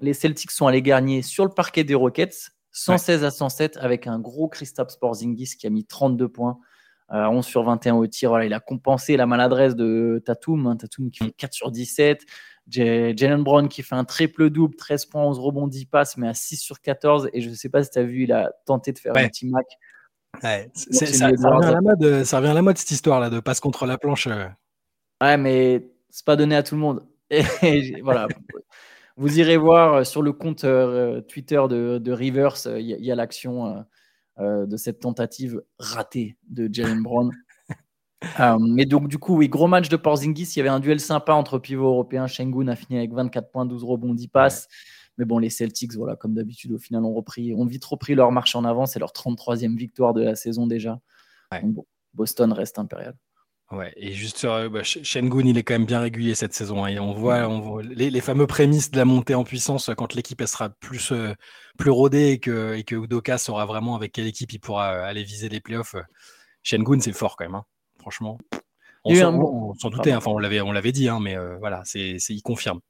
Les 0.00 0.14
Celtics 0.14 0.50
sont 0.50 0.66
allés 0.66 0.82
gagner 0.82 1.22
sur 1.22 1.44
le 1.44 1.50
parquet 1.50 1.84
des 1.84 1.94
Rockets, 1.94 2.52
116 2.72 3.24
à 3.24 3.30
107, 3.30 3.76
avec 3.76 4.06
un 4.06 4.18
gros 4.18 4.48
Kristaps 4.48 4.96
Porzingis 4.96 5.56
qui 5.58 5.66
a 5.66 5.70
mis 5.70 5.84
32 5.84 6.28
points. 6.28 6.58
11 7.12 7.44
sur 7.44 7.64
21 7.64 7.96
au 7.96 8.06
tir. 8.06 8.30
Voilà, 8.30 8.44
il 8.44 8.54
a 8.54 8.60
compensé 8.60 9.16
la 9.16 9.26
maladresse 9.26 9.74
de 9.74 10.22
Tatum. 10.24 10.68
Hein, 10.68 10.76
Tatum 10.76 11.10
qui 11.10 11.24
fait 11.24 11.32
4 11.32 11.52
sur 11.52 11.72
17. 11.72 12.24
Jalen 12.68 13.42
Brown 13.42 13.68
qui 13.68 13.82
fait 13.82 13.96
un 13.96 14.04
triple-double, 14.04 14.76
13 14.76 15.06
points, 15.06 15.24
11 15.24 15.38
rebonds, 15.38 15.66
10 15.66 15.86
passes, 15.86 16.16
mais 16.16 16.28
à 16.28 16.34
6 16.34 16.58
sur 16.58 16.80
14. 16.80 17.28
Et 17.32 17.40
je 17.40 17.50
ne 17.50 17.54
sais 17.54 17.68
pas 17.68 17.82
si 17.82 17.90
tu 17.90 17.98
as 17.98 18.04
vu, 18.04 18.24
il 18.24 18.32
a 18.32 18.52
tenté 18.64 18.92
de 18.92 18.98
faire 18.98 19.16
un 19.16 19.28
petit 19.28 19.46
Mac. 19.46 19.66
Ouais, 20.42 20.70
ça, 20.74 21.28
revient 21.28 21.66
à 21.66 21.72
la 21.72 21.80
mode, 21.80 22.24
ça 22.24 22.38
revient 22.38 22.50
à 22.50 22.54
la 22.54 22.62
mode 22.62 22.78
cette 22.78 22.90
histoire-là 22.90 23.30
de 23.30 23.40
passe 23.40 23.60
contre 23.60 23.86
la 23.86 23.98
planche. 23.98 24.26
Euh. 24.26 24.46
Ouais, 25.20 25.36
mais 25.36 25.86
c'est 26.08 26.24
pas 26.24 26.36
donné 26.36 26.56
à 26.56 26.62
tout 26.62 26.74
le 26.74 26.80
monde. 26.80 27.04
Et, 27.30 28.00
voilà. 28.02 28.26
Vous 29.16 29.38
irez 29.38 29.56
voir 29.56 30.06
sur 30.06 30.22
le 30.22 30.32
compte 30.32 30.64
euh, 30.64 31.20
Twitter 31.20 31.60
de, 31.68 32.12
Rivers, 32.12 32.56
il 32.66 32.86
y, 32.86 33.12
a 33.12 33.14
l'action 33.14 33.84
euh, 34.40 34.64
de 34.64 34.76
cette 34.78 35.00
tentative 35.00 35.60
ratée 35.78 36.38
de 36.48 36.72
Jalen 36.72 37.02
Brown. 37.02 37.30
Euh, 38.38 38.58
mais 38.60 38.84
donc, 38.84 39.08
du 39.08 39.16
coup, 39.16 39.34
oui, 39.38 39.48
gros 39.48 39.66
match 39.66 39.88
de 39.88 39.96
Porzingis. 39.96 40.52
Il 40.54 40.58
y 40.58 40.60
avait 40.60 40.68
un 40.68 40.78
duel 40.78 41.00
sympa 41.00 41.32
entre 41.32 41.58
pivots 41.58 41.86
européens. 41.88 42.26
Shengun 42.26 42.68
a 42.68 42.76
fini 42.76 42.98
avec 42.98 43.14
24 43.14 43.50
points, 43.50 43.64
12 43.64 43.82
rebonds, 43.82 44.12
10 44.12 44.28
passes. 44.28 44.68
Mais 45.18 45.24
bon, 45.24 45.38
les 45.38 45.50
Celtics, 45.50 45.94
voilà, 45.94 46.16
comme 46.16 46.34
d'habitude, 46.34 46.72
au 46.72 46.78
final, 46.78 47.04
ont, 47.04 47.14
repris, 47.14 47.54
ont 47.54 47.66
vite 47.66 47.84
repris 47.84 48.14
leur 48.14 48.32
marche 48.32 48.54
en 48.54 48.64
avant. 48.64 48.86
C'est 48.86 48.98
leur 48.98 49.12
33e 49.12 49.76
victoire 49.76 50.14
de 50.14 50.22
la 50.22 50.34
saison 50.34 50.66
déjà. 50.66 51.00
Boston 52.14 52.52
reste 52.52 52.78
impérial. 52.78 53.14
Ouais, 53.70 53.92
et 53.96 54.12
juste 54.12 54.38
sur 54.38 54.52
euh, 54.52 54.68
bah, 54.68 54.82
Shengun, 54.82 55.46
il 55.46 55.56
est 55.56 55.62
quand 55.62 55.74
même 55.74 55.86
bien 55.86 56.00
régulier 56.00 56.34
cette 56.34 56.54
saison. 56.54 56.84
Hein. 56.84 56.96
on 56.98 57.12
voit, 57.12 57.48
on 57.48 57.78
les, 57.78 58.20
fameux 58.20 58.48
prémices 58.48 58.90
de 58.90 58.96
la 58.96 59.04
montée 59.04 59.36
en 59.36 59.44
puissance 59.44 59.90
quand 59.96 60.14
l'équipe 60.14 60.42
sera 60.44 60.70
plus, 60.70 61.12
euh, 61.12 61.34
plus 61.78 61.90
rodée 61.90 62.30
et 62.30 62.40
que, 62.40 62.74
et 62.74 62.82
que 62.82 62.96
Udoka 62.96 63.38
saura 63.38 63.66
vraiment 63.66 63.94
avec 63.94 64.10
quelle 64.10 64.26
équipe 64.26 64.52
il 64.52 64.58
pourra 64.58 64.88
aller 64.88 65.22
viser 65.22 65.48
les 65.48 65.60
playoffs. 65.60 65.94
Shengun, 66.64 66.98
c'est 66.98 67.12
fort 67.12 67.36
quand 67.36 67.44
même. 67.44 67.54
Hein 67.54 67.64
franchement. 68.00 68.38
On 69.04 69.74
s'en 69.74 69.90
doutait, 69.90 70.14
enfin, 70.14 70.30
on 70.30 70.38
l'avait, 70.38 70.60
on 70.60 70.72
l'avait 70.72 70.92
dit, 70.92 71.08
hein, 71.08 71.20
mais 71.20 71.36
euh, 71.36 71.56
voilà, 71.58 71.82
c'est, 71.84 72.16
il 72.28 72.42
confirme. 72.42 72.80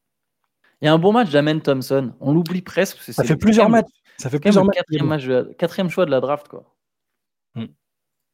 Il 0.81 0.87
y 0.87 0.89
a 0.89 0.93
un 0.93 0.99
bon 0.99 1.13
match 1.13 1.31
d'Amen 1.31 1.61
Thompson. 1.61 2.15
On 2.21 2.33
l'oublie 2.33 2.63
presque. 2.63 2.99
ça 3.01 3.25
fait 3.25 3.37
plusieurs 3.37 3.69
matchs. 3.69 3.91
Ça 4.19 4.31
fait 4.31 4.39
plusieurs 4.39 4.65
matchs. 5.05 5.29
Quatrième, 5.59 5.91
choix 5.91 6.07
de 6.07 6.11
la 6.11 6.21
draft, 6.21 6.49
quoi. 6.49 6.75
Hmm. 7.55 7.67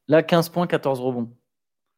Là, 0.07 0.23
15 0.23 0.49
points, 0.49 0.67
14 0.67 0.99
rebonds. 0.99 1.31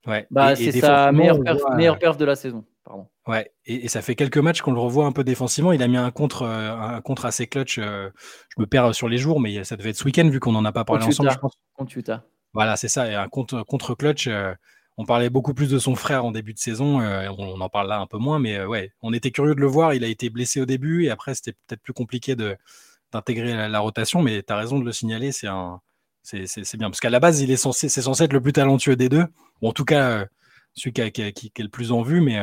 Ouais. 0.08 0.26
Bah, 0.32 0.56
c'est 0.56 0.72
sa 0.72 1.12
meilleure 1.12 2.00
perf, 2.00 2.18
de 2.18 2.26
la 2.26 2.36
saison. 2.36 2.66
Pardon. 2.84 3.08
Ouais, 3.28 3.52
et, 3.66 3.88
ça 3.88 4.02
fait 4.02 4.16
quelques 4.16 4.38
matchs 4.38 4.62
qu'on 4.62 4.72
le 4.72 4.80
revoit 4.80 5.06
un 5.06 5.12
peu 5.12 5.24
défensivement. 5.24 5.72
Il 5.72 5.84
a 5.84 5.88
mis 5.88 5.98
un 5.98 6.10
contre, 6.10 6.44
euh, 6.44 6.72
un 6.76 7.02
contre 7.02 7.26
assez 7.26 7.46
clutch. 7.46 7.78
Euh, 7.78 8.10
je 8.56 8.62
me 8.62 8.66
perds 8.66 8.96
sur 8.96 9.10
les 9.10 9.18
jours, 9.18 9.40
mais 9.40 9.64
ça 9.64 9.76
devait 9.76 9.92
être 9.92 9.98
ce 9.98 10.06
week-end 10.06 10.28
vu 10.30 10.40
qu'on 10.40 10.54
n'en 10.54 10.66
a 10.66 10.72
pas 10.72 10.86
parlé 10.86 11.06
ensemble. 11.06 11.32
Je 11.32 11.38
pense. 11.38 11.54
Contre 11.74 11.98
Utah. 11.98 12.24
Voilà, 12.54 12.78
c'est 12.78 12.88
ça. 12.88 13.08
Et 13.12 13.16
un 13.16 13.28
contre, 13.28 13.64
contre 13.64 13.94
clutch. 13.94 14.28
Euh, 14.28 14.54
on 15.00 15.06
parlait 15.06 15.30
beaucoup 15.30 15.54
plus 15.54 15.70
de 15.70 15.80
son 15.80 15.96
frère 15.96 16.26
en 16.26 16.32
début 16.32 16.54
de 16.54 16.60
saison. 16.60 17.00
Euh, 17.00 17.30
on, 17.38 17.62
en 17.62 17.70
parle 17.70 17.88
là 17.88 18.02
un 18.02 18.06
peu 18.06 18.18
moins, 18.18 18.38
mais 18.38 18.58
euh, 18.58 18.68
ouais, 18.68 18.92
on 19.02 19.14
était 19.14 19.32
curieux 19.32 19.56
de 19.56 19.62
le 19.62 19.66
voir. 19.66 19.94
Il 19.94 20.04
a 20.04 20.08
été 20.08 20.30
blessé 20.30 20.60
au 20.60 20.66
début 20.66 21.06
et 21.06 21.10
après, 21.10 21.34
c'était 21.36 21.54
peut-être 21.54 21.82
plus 21.82 21.94
compliqué 21.94 22.36
d'intégrer 22.36 23.70
la, 23.70 23.80
rotation. 23.80 24.22
Mais 24.22 24.44
tu 24.44 24.52
as 24.52 24.58
raison 24.58 24.78
de 24.78 24.84
le 24.84 24.92
signaler. 24.92 25.32
C'est 25.32 25.48
bien. 25.48 26.90
Parce 26.90 27.00
qu'à 27.00 27.10
la 27.10 27.22
base, 27.22 27.40
il 27.40 27.50
est 27.50 27.56
censé, 27.56 27.88
c'est 27.88 28.02
censé 28.02 28.26
être 28.26 28.34
le 28.34 28.42
plus 28.42 28.52
talentueux 28.52 28.98
des 28.98 29.08
deux. 29.08 29.26
en 29.62 29.72
tout 29.72 29.86
cas, 29.86 30.26
celui 30.74 30.92
qui, 30.92 31.02
est 31.02 31.60
le 31.60 31.70
plus 31.70 31.94
en 31.94 32.02
vue, 32.02 32.20
mais 32.20 32.38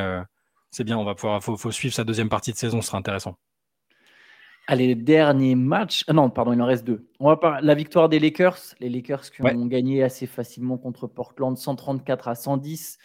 c'est 0.71 0.83
bien. 0.83 0.97
On 0.97 1.05
va 1.05 1.13
pouvoir, 1.13 1.43
faut, 1.43 1.57
faut 1.57 1.71
suivre 1.71 1.93
sa 1.93 2.05
deuxième 2.05 2.29
partie 2.29 2.53
de 2.53 2.57
saison. 2.57 2.81
Ce 2.81 2.87
sera 2.87 2.97
intéressant. 2.97 3.37
Allez, 4.69 4.95
dernier 4.95 5.55
match. 5.55 6.03
Ah 6.07 6.13
non, 6.13 6.29
pardon, 6.29 6.51
il 6.51 6.61
en 6.61 6.65
reste 6.65 6.85
deux. 6.85 7.07
On 7.21 7.29
va 7.29 7.37
parler 7.37 7.65
la 7.65 7.73
victoire 7.73 8.09
des 8.09 8.19
Lakers. 8.19 8.57
Les 8.81 8.89
Lakers 8.89 9.31
qui 9.31 9.41
ont 9.41 9.65
gagné 9.65 10.03
assez 10.03 10.27
facilement 10.27 10.77
contre 10.77 11.07
Portland, 11.07 11.57
134 11.57 12.27
à 12.27 12.35
110. 12.35 12.97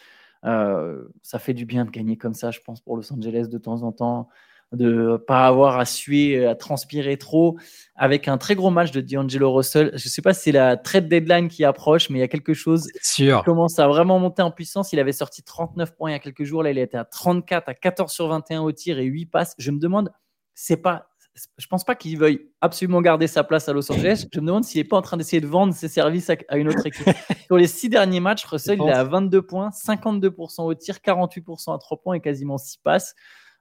Euh, 0.45 1.03
ça 1.21 1.39
fait 1.39 1.53
du 1.53 1.65
bien 1.65 1.85
de 1.85 1.89
gagner 1.89 2.17
comme 2.17 2.33
ça, 2.33 2.51
je 2.51 2.59
pense, 2.59 2.81
pour 2.81 2.97
Los 2.97 3.13
Angeles 3.13 3.47
de 3.49 3.57
temps 3.57 3.83
en 3.83 3.93
temps, 3.93 4.27
de 4.73 5.15
pas 5.15 5.47
avoir 5.47 5.79
à 5.79 5.85
suer, 5.85 6.45
à 6.45 6.55
transpirer 6.55 7.15
trop, 7.15 7.57
avec 7.95 8.27
un 8.27 8.37
très 8.37 8.55
gros 8.55 8.69
match 8.69 8.91
de 8.91 8.99
D'Angelo 8.99 9.53
Russell. 9.53 9.91
Je 9.93 10.05
ne 10.05 10.09
sais 10.09 10.21
pas 10.21 10.33
si 10.33 10.41
c'est 10.41 10.51
la 10.51 10.75
trade 10.75 11.07
deadline 11.07 11.47
qui 11.47 11.63
approche, 11.63 12.09
mais 12.09 12.17
il 12.17 12.21
y 12.21 12.25
a 12.25 12.27
quelque 12.27 12.53
chose 12.53 12.89
qui 13.15 13.31
commence 13.45 13.79
à 13.79 13.87
vraiment 13.87 14.19
monter 14.19 14.41
en 14.41 14.51
puissance. 14.51 14.91
Il 14.91 14.99
avait 14.99 15.13
sorti 15.13 15.43
39 15.43 15.95
points 15.95 16.09
il 16.09 16.13
y 16.13 16.17
a 16.17 16.19
quelques 16.19 16.43
jours, 16.43 16.61
là 16.61 16.71
il 16.71 16.77
était 16.77 16.97
à 16.97 17.05
34, 17.05 17.69
à 17.69 17.73
14 17.73 18.11
sur 18.11 18.27
21 18.27 18.63
au 18.63 18.71
tir 18.73 18.99
et 18.99 19.05
8 19.05 19.27
passes. 19.27 19.55
Je 19.57 19.71
me 19.71 19.79
demande, 19.79 20.11
c'est 20.55 20.75
pas 20.75 21.12
je 21.57 21.67
pense 21.67 21.83
pas 21.83 21.95
qu'il 21.95 22.17
veuille 22.17 22.51
absolument 22.61 23.01
garder 23.01 23.27
sa 23.27 23.43
place 23.43 23.67
à 23.67 23.73
Los 23.73 23.91
Angeles. 23.91 24.27
Je 24.31 24.39
me 24.39 24.45
demande 24.45 24.63
s'il 24.63 24.79
n'est 24.79 24.87
pas 24.87 24.97
en 24.97 25.01
train 25.01 25.17
d'essayer 25.17 25.41
de 25.41 25.47
vendre 25.47 25.73
ses 25.73 25.87
services 25.87 26.29
à, 26.29 26.57
une 26.57 26.67
autre 26.67 26.85
équipe. 26.85 27.07
Sur 27.47 27.57
les 27.57 27.67
six 27.67 27.89
derniers 27.89 28.19
matchs, 28.19 28.45
Russell 28.45 28.79
il 28.81 28.87
est 28.87 28.93
à 28.93 29.03
22 29.03 29.41
points, 29.41 29.69
52% 29.69 30.61
au 30.61 30.73
tir, 30.75 30.97
48% 30.97 31.73
à 31.73 31.77
3 31.77 32.01
points 32.01 32.15
et 32.15 32.21
quasiment 32.21 32.57
6 32.57 32.77
passes. 32.77 33.15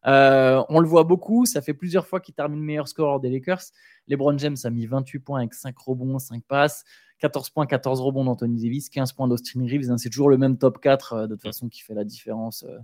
Euh, 0.06 0.62
on 0.68 0.80
le 0.80 0.88
voit 0.88 1.04
beaucoup, 1.04 1.46
ça 1.46 1.62
fait 1.62 1.74
plusieurs 1.74 2.06
fois 2.06 2.20
qu'il 2.20 2.34
termine 2.34 2.60
meilleur 2.60 2.88
score 2.88 3.20
des 3.20 3.30
Lakers. 3.30 3.62
LeBron 4.08 4.36
James 4.38 4.56
a 4.64 4.70
mis 4.70 4.86
28 4.86 5.18
points 5.20 5.38
avec 5.40 5.54
5 5.54 5.78
rebonds, 5.78 6.18
5 6.18 6.42
passes, 6.44 6.84
14 7.18 7.50
points, 7.50 7.66
14 7.66 8.00
rebonds 8.00 8.24
d'Anthony 8.24 8.60
Davis, 8.62 8.88
15 8.88 9.12
points 9.12 9.28
d'Austin 9.28 9.64
Reeves. 9.64 9.90
Hein, 9.90 9.98
c'est 9.98 10.10
toujours 10.10 10.28
le 10.28 10.38
même 10.38 10.58
top 10.58 10.80
4 10.80 11.12
euh, 11.12 11.26
de 11.26 11.34
toute 11.34 11.42
façon 11.42 11.68
qui 11.68 11.82
fait 11.82 11.94
la 11.94 12.04
différence 12.04 12.64
euh, 12.64 12.78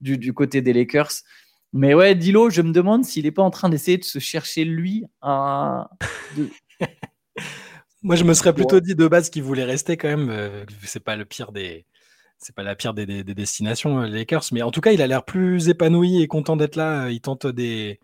du, 0.00 0.32
côté 0.32 0.60
des 0.60 0.72
Lakers. 0.72 1.10
Mais 1.72 1.94
ouais, 1.94 2.14
Dilo, 2.14 2.50
je 2.50 2.62
me 2.62 2.72
demande 2.72 3.04
s'il 3.04 3.24
n'est 3.24 3.30
pas 3.30 3.42
en 3.42 3.50
train 3.50 3.68
d'essayer 3.68 3.98
de 3.98 4.04
se 4.04 4.18
chercher 4.18 4.64
lui. 4.64 5.04
Moi, 8.02 8.16
je 8.16 8.24
me 8.24 8.32
serais 8.32 8.54
plutôt 8.54 8.80
dit 8.80 8.94
de 8.94 9.08
base 9.08 9.28
qu'il 9.28 9.42
voulait 9.42 9.64
rester 9.64 9.96
quand 9.96 10.08
même. 10.08 10.30
Euh, 10.30 10.64
c'est 10.84 11.02
pas 11.02 11.16
le 11.16 11.24
pire 11.24 11.52
des. 11.52 11.84
C'est 12.38 12.54
pas 12.54 12.62
la 12.62 12.76
pire 12.76 12.94
des, 12.94 13.24
destinations, 13.24 14.00
euh, 14.00 14.06
les 14.06 14.20
Lakers. 14.20 14.44
Mais 14.52 14.62
en 14.62 14.70
tout 14.70 14.80
cas, 14.80 14.92
il 14.92 15.02
a 15.02 15.08
l'air 15.08 15.24
plus 15.24 15.68
épanoui 15.68 16.22
et 16.22 16.28
content 16.28 16.56
d'être 16.56 16.76
là. 16.76 17.10
Il 17.10 17.20
tente 17.20 17.46
des. 17.46 18.00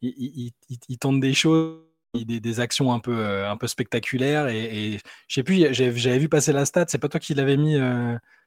Il, 0.00 0.52
tente 0.98 1.20
des 1.20 1.34
choses. 1.34 1.80
Des, 2.14 2.38
des, 2.38 2.60
actions 2.60 2.92
un 2.92 3.00
peu, 3.00 3.18
euh, 3.18 3.50
un 3.50 3.56
peu 3.56 3.66
spectaculaires 3.66 4.46
et, 4.46 5.00
je 5.26 5.34
sais 5.34 5.42
plus, 5.42 5.66
j'avais 5.72 6.18
vu 6.18 6.28
passer 6.28 6.52
la 6.52 6.64
stat, 6.64 6.84
c'est 6.86 6.98
pas 6.98 7.08
toi 7.08 7.18
qui 7.18 7.34
l'avais 7.34 7.56
mis 7.56 7.76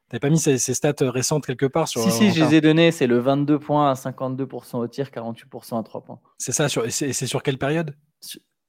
T'avais 0.08 0.20
pas 0.20 0.30
mis 0.30 0.38
ces, 0.38 0.58
stats 0.58 0.94
récentes 1.00 1.46
quelque 1.46 1.66
part 1.66 1.86
sur 1.86 2.02
Si, 2.02 2.10
si, 2.10 2.32
je 2.32 2.42
les 2.42 2.54
ai 2.54 2.60
données. 2.62 2.90
C'est 2.92 3.06
le 3.06 3.18
22 3.18 3.58
points 3.58 3.90
à 3.90 3.94
52% 3.94 4.76
au 4.76 4.88
tir, 4.88 5.08
48% 5.08 5.78
à 5.78 5.82
3 5.82 6.00
points. 6.02 6.18
C'est 6.38 6.52
ça, 6.52 6.68
sur, 6.68 6.90
c'est, 6.90 7.12
sur 7.12 7.42
quelle 7.42 7.58
période? 7.58 7.94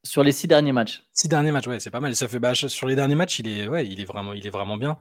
Sur, 0.03 0.23
les 0.23 0.33
six 0.33 0.47
derniers 0.47 0.73
matchs. 0.73 1.03
Six 1.13 1.29
derniers 1.29 1.51
matchs, 1.51 1.67
ouais, 1.67 1.79
c'est 1.79 1.91
pas 1.91 2.01
mal. 2.01 2.13
Ça 2.15 2.27
fait, 2.27 2.39
bah, 2.39 2.55
sur 2.55 2.87
les 2.87 2.95
derniers 2.95 3.15
matchs, 3.15 3.39
il 3.39 3.47
est, 3.47 3.67
ouais, 3.69 3.87
il 3.87 4.01
est, 4.01 4.05
vraiment, 4.05 4.33
il 4.33 4.45
est 4.45 4.49
vraiment 4.49 4.75
bien. 4.75 4.97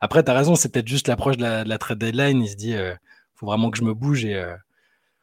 Après, 0.00 0.24
tu 0.24 0.30
as 0.30 0.34
raison, 0.34 0.54
c'est 0.54 0.70
peut-être 0.72 0.88
juste 0.88 1.08
l'approche 1.08 1.36
de 1.36 1.42
la, 1.42 1.78
trade 1.78 1.98
deadline. 1.98 2.42
Il 2.42 2.48
se 2.48 2.56
dit, 2.56 2.74
euh, 2.74 2.94
faut 3.34 3.46
vraiment 3.46 3.70
que 3.70 3.78
je 3.78 3.84
me 3.84 3.92
bouge 3.92 4.24
et. 4.24 4.34
Euh, 4.34 4.54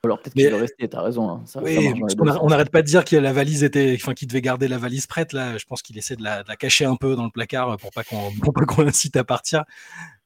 alors 0.02 0.22
peut-être 0.22 0.34
qu'il 0.34 0.50
doit 0.50 0.60
rester, 0.60 0.88
t'as 0.88 1.02
raison. 1.02 1.30
Hein. 1.30 1.44
oui, 1.62 1.92
on 2.20 2.48
n'arrête 2.48 2.70
pas 2.70 2.82
de 2.82 2.88
dire 2.88 3.04
que 3.04 3.18
la 3.18 3.34
valise 3.34 3.66
était, 3.66 3.98
enfin, 4.00 4.14
qu'il 4.14 4.30
devait 4.30 4.40
garder 4.40 4.70
la 4.70 4.78
valise 4.78 5.08
prête. 5.08 5.34
Là, 5.34 5.58
je 5.58 5.66
pense 5.66 5.82
qu'il 5.82 5.98
essaie 5.98 6.16
de 6.16 6.24
la, 6.24 6.44
cacher 6.58 6.86
un 6.86 6.96
peu 6.96 7.18
dans 7.18 7.26
le 7.26 7.32
placard 7.32 7.76
pour 7.76 7.92
pas 7.92 8.06
qu'on, 8.06 8.32
pour 8.42 8.54
pas 8.54 8.66
qu'on 8.66 8.84
l'incite 8.84 9.18
à 9.18 9.26
partir. 9.26 9.66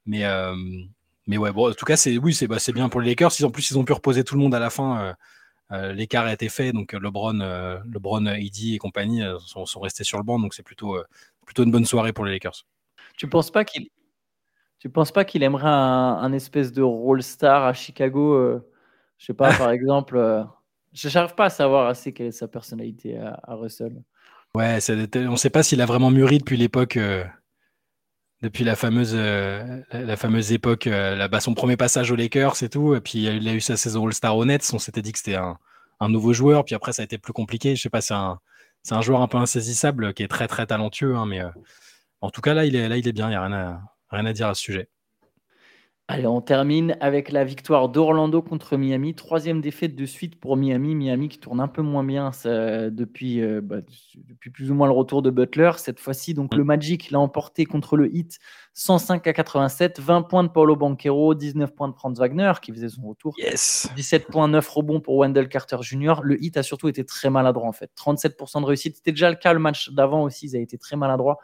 Mais, 0.05 0.25
euh, 0.25 0.55
mais 1.27 1.37
ouais, 1.37 1.51
bon, 1.51 1.69
en 1.69 1.73
tout 1.73 1.85
cas, 1.85 1.95
c'est 1.95 2.17
oui, 2.17 2.33
c'est 2.33 2.47
bah, 2.47 2.57
bien 2.73 2.89
pour 2.89 3.01
les 3.01 3.09
Lakers. 3.09 3.31
en 3.43 3.51
plus, 3.51 3.69
ils 3.69 3.77
ont 3.77 3.85
pu 3.85 3.93
reposer 3.93 4.23
tout 4.23 4.35
le 4.35 4.41
monde 4.41 4.55
à 4.55 4.59
la 4.59 4.69
fin. 4.69 4.99
Euh, 5.01 5.13
euh, 5.71 5.93
l'écart 5.93 6.25
a 6.25 6.33
été 6.33 6.49
fait, 6.49 6.71
donc 6.71 6.93
LeBron, 6.93 7.39
LeBron, 7.85 8.25
Eddie 8.27 8.75
et 8.75 8.77
compagnie 8.77 9.23
sont, 9.45 9.65
sont, 9.65 9.79
restés 9.79 10.03
sur 10.03 10.17
le 10.17 10.23
banc, 10.23 10.37
donc 10.37 10.53
c'est 10.53 10.61
plutôt, 10.61 10.97
plutôt 11.45 11.63
une 11.63 11.71
bonne 11.71 11.85
soirée 11.85 12.13
pour 12.13 12.25
les 12.25 12.33
Lakers. 12.33 12.65
Tu 13.17 13.27
penses 13.27 13.49
pas 13.49 13.63
qu'il 13.63 13.87
tu 14.79 14.89
penses 14.89 15.13
pas 15.13 15.23
qu'il 15.23 15.43
aimerait 15.43 15.69
un, 15.69 16.33
espèce 16.33 16.73
de 16.73 16.81
role 16.81 17.23
star 17.23 17.63
à 17.63 17.71
Chicago 17.71 18.61
Je 19.17 19.25
sais 19.25 19.33
pas, 19.33 19.53
par 19.53 19.71
exemple. 19.71 20.45
je 20.91 21.09
n'arrive 21.09 21.33
pas 21.33 21.45
à 21.45 21.49
savoir 21.49 21.87
assez 21.87 22.13
quelle 22.13 22.27
est 22.27 22.31
sa 22.31 22.49
personnalité 22.49 23.17
à, 23.17 23.55
Russell. 23.55 24.03
Ouais, 24.53 24.77
on 25.15 25.31
ne 25.31 25.35
sait 25.37 25.49
pas 25.49 25.63
s'il 25.63 25.81
a 25.81 25.85
vraiment 25.85 26.11
mûri 26.11 26.37
depuis 26.37 26.57
l'époque 26.57 26.99
depuis 28.43 28.65
la 28.65 28.75
fameuse, 28.75 29.13
euh, 29.15 29.81
la 29.93 30.17
fameuse 30.17 30.51
époque, 30.51 30.87
euh, 30.87 31.15
là, 31.15 31.39
son 31.39 31.53
premier 31.53 31.77
passage 31.77 32.11
aux 32.11 32.15
Lakers 32.17 32.61
et 32.61 32.69
tout. 32.69 32.93
Et 32.93 32.99
puis 32.99 33.23
il 33.23 33.47
a 33.47 33.53
eu 33.53 33.61
sa 33.61 33.77
saison 33.77 34.05
All-Star 34.05 34.35
au 34.35 34.43
Nets. 34.43 34.69
On 34.73 34.79
s'était 34.79 35.01
dit 35.01 35.13
que 35.13 35.17
c'était 35.17 35.35
un, 35.35 35.57
un, 36.01 36.09
nouveau 36.09 36.33
joueur. 36.33 36.65
Puis 36.65 36.75
après, 36.75 36.91
ça 36.91 37.03
a 37.03 37.05
été 37.05 37.17
plus 37.17 37.31
compliqué. 37.31 37.77
Je 37.77 37.81
sais 37.81 37.89
pas, 37.89 38.01
c'est 38.01 38.13
un, 38.13 38.39
c'est 38.83 38.95
un 38.95 39.01
joueur 39.01 39.21
un 39.21 39.29
peu 39.29 39.37
insaisissable 39.37 40.13
qui 40.13 40.23
est 40.23 40.27
très 40.27 40.47
très 40.47 40.67
talentueux. 40.67 41.15
Hein, 41.15 41.25
mais 41.25 41.39
euh, 41.39 41.49
en 42.19 42.31
tout 42.31 42.41
cas, 42.41 42.53
là, 42.53 42.65
il 42.65 42.75
est, 42.75 42.89
là, 42.89 42.97
il 42.97 43.07
est 43.07 43.13
bien. 43.13 43.27
Il 43.27 43.29
n'y 43.29 43.35
a 43.37 43.45
rien 43.45 43.53
à, 43.53 43.81
rien 44.09 44.25
à 44.25 44.33
dire 44.33 44.49
à 44.49 44.53
ce 44.55 44.61
sujet. 44.61 44.89
Allez, 46.09 46.27
on 46.27 46.41
termine 46.41 46.97
avec 46.99 47.31
la 47.31 47.45
victoire 47.45 47.87
d'Orlando 47.87 48.41
contre 48.41 48.75
Miami. 48.75 49.15
Troisième 49.15 49.61
défaite 49.61 49.95
de 49.95 50.05
suite 50.05 50.37
pour 50.37 50.57
Miami. 50.57 50.95
Miami 50.95 51.29
qui 51.29 51.39
tourne 51.39 51.61
un 51.61 51.69
peu 51.69 51.81
moins 51.81 52.03
bien 52.03 52.31
depuis, 52.45 53.41
euh, 53.41 53.61
bah, 53.61 53.77
depuis 54.17 54.49
plus 54.49 54.69
ou 54.69 54.75
moins 54.75 54.87
le 54.87 54.93
retour 54.93 55.21
de 55.21 55.29
Butler. 55.29 55.71
Cette 55.77 56.01
fois-ci, 56.01 56.33
donc 56.33 56.55
le 56.55 56.65
Magic 56.65 57.09
l'a 57.09 57.19
emporté 57.19 57.63
contre 57.63 57.95
le 57.95 58.13
Heat 58.13 58.37
105 58.73 59.25
à 59.27 59.31
87. 59.31 60.01
20 60.01 60.23
points 60.23 60.43
de 60.43 60.49
Paulo 60.49 60.75
Banquero, 60.75 61.35
19 61.35 61.73
points 61.73 61.87
de 61.87 61.95
Franz 61.95 62.19
Wagner 62.19 62.51
qui 62.61 62.73
faisait 62.73 62.89
son 62.89 63.03
retour. 63.03 63.33
Yes. 63.37 63.89
17.9 63.95 64.69
rebonds 64.69 64.99
pour 64.99 65.15
Wendell 65.15 65.47
Carter 65.47 65.77
Jr. 65.79 66.15
Le 66.21 66.43
Heat 66.43 66.57
a 66.57 66.63
surtout 66.63 66.89
été 66.89 67.05
très 67.05 67.29
maladroit 67.29 67.69
en 67.69 67.71
fait. 67.71 67.91
37% 67.97 68.59
de 68.59 68.65
réussite. 68.65 68.97
C'était 68.97 69.13
déjà 69.13 69.29
le 69.29 69.37
cas 69.37 69.53
le 69.53 69.59
match 69.59 69.89
d'avant 69.91 70.23
aussi. 70.23 70.47
Ils 70.47 70.55
avaient 70.57 70.63
été 70.63 70.77
très 70.77 70.97
maladroits. 70.97 71.37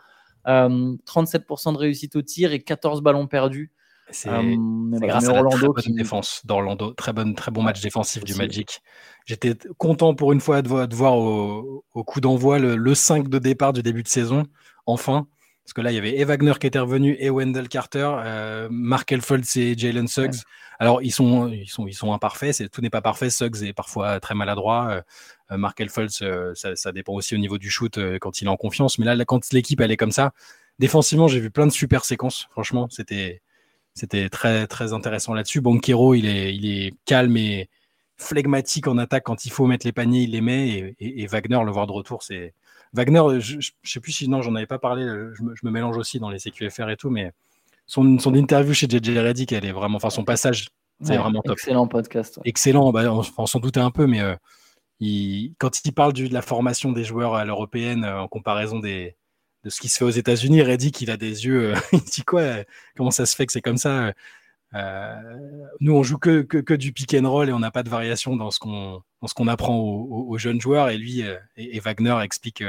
37% 0.45 1.69
euh, 1.69 1.71
de 1.71 1.77
réussite 1.77 2.17
au 2.17 2.21
tir 2.21 2.51
et 2.51 2.59
14 2.59 3.01
ballons 3.01 3.27
perdus. 3.27 3.71
C'est 4.11 4.29
euh, 4.29 4.55
grâce 4.93 5.27
à 5.27 5.33
la 5.33 5.43
très 5.49 5.67
bonne 5.67 5.95
défense 5.95 6.41
d'Orlando. 6.45 6.93
Très, 6.93 7.13
bonne, 7.13 7.35
très 7.35 7.51
bon 7.51 7.61
match 7.61 7.81
défensif 7.81 8.23
du 8.23 8.35
Magic. 8.35 8.81
J'étais 9.25 9.55
content 9.77 10.15
pour 10.15 10.33
une 10.33 10.41
fois 10.41 10.61
de, 10.61 10.95
voir 10.95 11.17
au, 11.17 11.83
coup 12.05 12.19
d'envoi 12.19 12.59
le, 12.59 12.95
5 12.95 13.29
de 13.29 13.39
départ 13.39 13.73
du 13.73 13.83
début 13.83 14.03
de 14.03 14.07
saison, 14.07 14.43
enfin. 14.85 15.27
Parce 15.63 15.73
que 15.73 15.81
là, 15.81 15.91
il 15.91 15.95
y 15.95 15.97
avait 15.99 16.17
et 16.17 16.23
Wagner 16.23 16.53
qui 16.59 16.65
était 16.65 16.79
revenu, 16.79 17.15
et 17.19 17.29
Wendell 17.29 17.69
Carter, 17.69 18.09
euh, 18.25 18.67
Mark 18.71 19.11
Elfoltz 19.11 19.55
et 19.57 19.77
Jalen 19.77 20.07
Suggs. 20.07 20.37
Alors, 20.79 21.03
ils 21.03 21.11
sont, 21.11 21.47
ils 21.49 21.69
sont, 21.69 21.85
ils 21.85 21.93
sont 21.93 22.11
imparfaits. 22.11 22.71
tout 22.71 22.81
n'est 22.81 22.89
pas 22.89 23.01
parfait. 23.01 23.29
Suggs 23.29 23.61
est 23.61 23.73
parfois 23.73 24.19
très 24.19 24.33
maladroit. 24.33 25.03
Euh, 25.51 25.57
Mark 25.57 25.79
Elfoltz, 25.79 26.23
ça, 26.55 26.75
ça, 26.75 26.91
dépend 26.91 27.13
aussi 27.13 27.35
au 27.35 27.37
niveau 27.37 27.59
du 27.59 27.69
shoot 27.69 27.99
quand 28.19 28.41
il 28.41 28.45
est 28.45 28.49
en 28.49 28.57
confiance. 28.57 28.97
Mais 28.97 29.05
là, 29.05 29.23
quand 29.25 29.51
l'équipe, 29.53 29.79
elle 29.79 29.91
est 29.91 29.97
comme 29.97 30.11
ça, 30.11 30.31
défensivement, 30.79 31.27
j'ai 31.27 31.39
vu 31.39 31.51
plein 31.51 31.67
de 31.67 31.71
super 31.71 32.03
séquences. 32.03 32.47
Franchement, 32.49 32.87
c'était 32.89 33.43
c'était 33.99 34.29
très, 34.29 34.67
très 34.67 34.93
intéressant 34.93 35.33
là-dessus. 35.33 35.61
Banquero, 35.61 36.15
il 36.15 36.25
est, 36.25 36.55
il 36.55 36.65
est 36.65 36.93
calme 37.05 37.37
et 37.37 37.69
flegmatique 38.17 38.87
en 38.87 38.97
attaque. 38.97 39.23
Quand 39.23 39.45
il 39.45 39.51
faut 39.51 39.67
mettre 39.67 39.85
les 39.85 39.91
paniers, 39.91 40.23
il 40.23 40.31
les 40.31 40.41
met. 40.41 40.95
Et, 40.99 41.27
Wagner, 41.27 41.59
le 41.65 41.71
voir 41.71 41.87
de 41.87 41.91
retour, 41.91 42.23
c'est. 42.23 42.53
Wagner, 42.93 43.39
je, 43.39 43.57
ne 43.57 43.61
sais 43.83 43.99
plus 43.99 44.11
si 44.11 44.27
non, 44.27 44.41
j'en 44.41 44.55
avais 44.55 44.65
pas 44.65 44.79
parlé. 44.79 45.03
Je 45.03 45.43
me, 45.43 45.71
mélange 45.71 45.97
aussi 45.97 46.19
dans 46.19 46.29
les 46.29 46.39
CQFR 46.39 46.89
et 46.89 46.97
tout, 46.97 47.09
mais 47.09 47.31
son, 47.85 48.17
son 48.19 48.33
interview 48.33 48.73
chez 48.73 48.87
JJ 48.89 49.17
Reddick, 49.17 49.51
elle 49.51 49.65
est 49.65 49.71
vraiment. 49.71 49.97
Enfin, 49.97 50.09
son 50.09 50.23
passage, 50.23 50.69
c'est 51.01 51.17
vraiment 51.17 51.41
top. 51.41 51.53
Excellent 51.53 51.87
podcast. 51.87 52.39
Excellent. 52.45 52.91
Bah, 52.91 53.13
on, 53.37 53.45
s'en 53.45 53.59
doutait 53.59 53.79
un 53.79 53.91
peu, 53.91 54.07
mais 54.07 54.21
euh, 54.21 54.35
il, 54.99 55.53
quand 55.59 55.85
il 55.85 55.93
parle 55.93 56.13
de 56.13 56.33
la 56.33 56.41
formation 56.41 56.91
des 56.91 57.03
joueurs 57.03 57.35
à 57.35 57.45
l'européenne 57.45 58.03
euh, 58.03 58.21
en 58.21 58.27
comparaison 58.27 58.79
des, 58.79 59.15
de 59.63 59.69
ce 59.69 59.79
qui 59.79 59.89
se 59.89 59.97
fait 59.97 60.05
aux 60.05 60.09
États-Unis. 60.09 60.61
Reddy, 60.61 60.91
qu'il 60.91 61.11
a 61.11 61.17
des 61.17 61.45
yeux. 61.45 61.73
Euh, 61.73 61.79
il 61.93 62.01
dit 62.01 62.23
quoi 62.23 62.41
euh, 62.41 62.63
Comment 62.95 63.11
ça 63.11 63.25
se 63.25 63.35
fait 63.35 63.45
que 63.45 63.51
c'est 63.51 63.61
comme 63.61 63.77
ça 63.77 64.13
euh, 64.73 65.15
Nous, 65.79 65.93
on 65.93 66.03
joue 66.03 66.17
que, 66.17 66.73
du 66.75 66.93
pick 66.93 67.13
and 67.13 67.29
roll 67.29 67.49
et 67.49 67.53
on 67.53 67.59
n'a 67.59 67.71
pas 67.71 67.83
de 67.83 67.89
variation 67.89 68.35
dans 68.35 68.51
ce 68.51 68.59
qu'on 68.59 69.47
apprend 69.47 69.77
aux, 69.77 70.37
jeunes 70.37 70.61
joueurs. 70.61 70.89
Et 70.89 70.97
lui 70.97 71.23
et, 71.57 71.79
Wagner 71.79 72.17
expliquent 72.21 72.63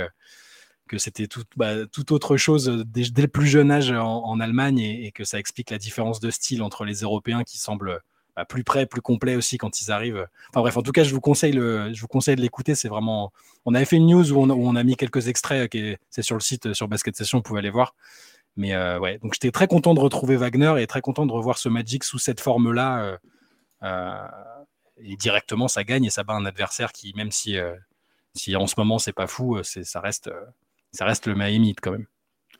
que 0.88 0.98
c'était 0.98 1.28
tout, 1.28 1.44
bah, 1.56 1.74
autre 2.10 2.36
chose 2.36 2.84
dès, 2.86 3.04
le 3.22 3.28
plus 3.28 3.46
jeune 3.46 3.70
âge 3.70 3.92
en, 3.92 4.40
Allemagne 4.40 4.80
et, 4.80 5.12
que 5.12 5.24
ça 5.24 5.38
explique 5.38 5.70
la 5.70 5.78
différence 5.78 6.20
de 6.20 6.30
style 6.30 6.62
entre 6.62 6.84
les 6.84 7.00
Européens 7.00 7.44
qui 7.44 7.58
semblent 7.58 8.00
plus 8.44 8.64
près, 8.64 8.86
plus 8.86 9.00
complet 9.00 9.36
aussi 9.36 9.58
quand 9.58 9.80
ils 9.80 9.90
arrivent. 9.90 10.26
Enfin 10.50 10.60
bref, 10.60 10.76
en 10.76 10.82
tout 10.82 10.92
cas, 10.92 11.04
je 11.04 11.14
vous 11.14 11.20
conseille, 11.20 11.52
le, 11.52 11.92
je 11.92 12.00
vous 12.00 12.08
conseille 12.08 12.36
de 12.36 12.40
l'écouter. 12.40 12.74
C'est 12.74 12.88
vraiment. 12.88 13.32
On 13.64 13.74
avait 13.74 13.84
fait 13.84 13.96
une 13.96 14.06
news 14.06 14.32
où 14.32 14.38
on, 14.38 14.76
a 14.76 14.82
mis 14.84 14.96
quelques 14.96 15.28
extraits. 15.28 15.70
C'est 16.10 16.22
sur 16.22 16.36
le 16.36 16.40
site, 16.40 16.72
sur 16.72 16.88
Basket 16.88 17.16
Session, 17.16 17.38
vous 17.38 17.42
pouvez 17.42 17.58
aller 17.58 17.70
voir. 17.70 17.94
Mais 18.56 18.74
euh, 18.74 18.98
ouais, 18.98 19.18
donc 19.18 19.34
j'étais 19.34 19.50
très 19.50 19.66
content 19.66 19.94
de 19.94 20.00
retrouver 20.00 20.36
Wagner 20.36 20.74
et 20.78 20.86
très 20.86 21.00
content 21.00 21.26
de 21.26 21.32
revoir 21.32 21.58
ce 21.58 21.68
Magic 21.68 22.04
sous 22.04 22.18
cette 22.18 22.40
forme-là. 22.40 23.02
Euh, 23.02 23.16
euh, 23.82 24.28
et 24.98 25.16
directement, 25.16 25.68
ça 25.68 25.84
gagne 25.84 26.04
et 26.04 26.10
ça 26.10 26.24
bat 26.24 26.34
un 26.34 26.44
adversaire 26.44 26.92
qui, 26.92 27.14
même 27.16 27.30
si, 27.30 27.56
si 28.34 28.54
en 28.54 28.66
ce 28.66 28.74
moment 28.76 28.98
c'est 28.98 29.14
pas 29.14 29.26
fou, 29.26 29.58
c'est, 29.62 29.84
ça 29.84 30.00
reste, 30.00 30.30
ça 30.92 31.06
reste 31.06 31.26
le 31.26 31.34
Miami 31.34 31.74
quand 31.74 31.92
même. 31.92 32.06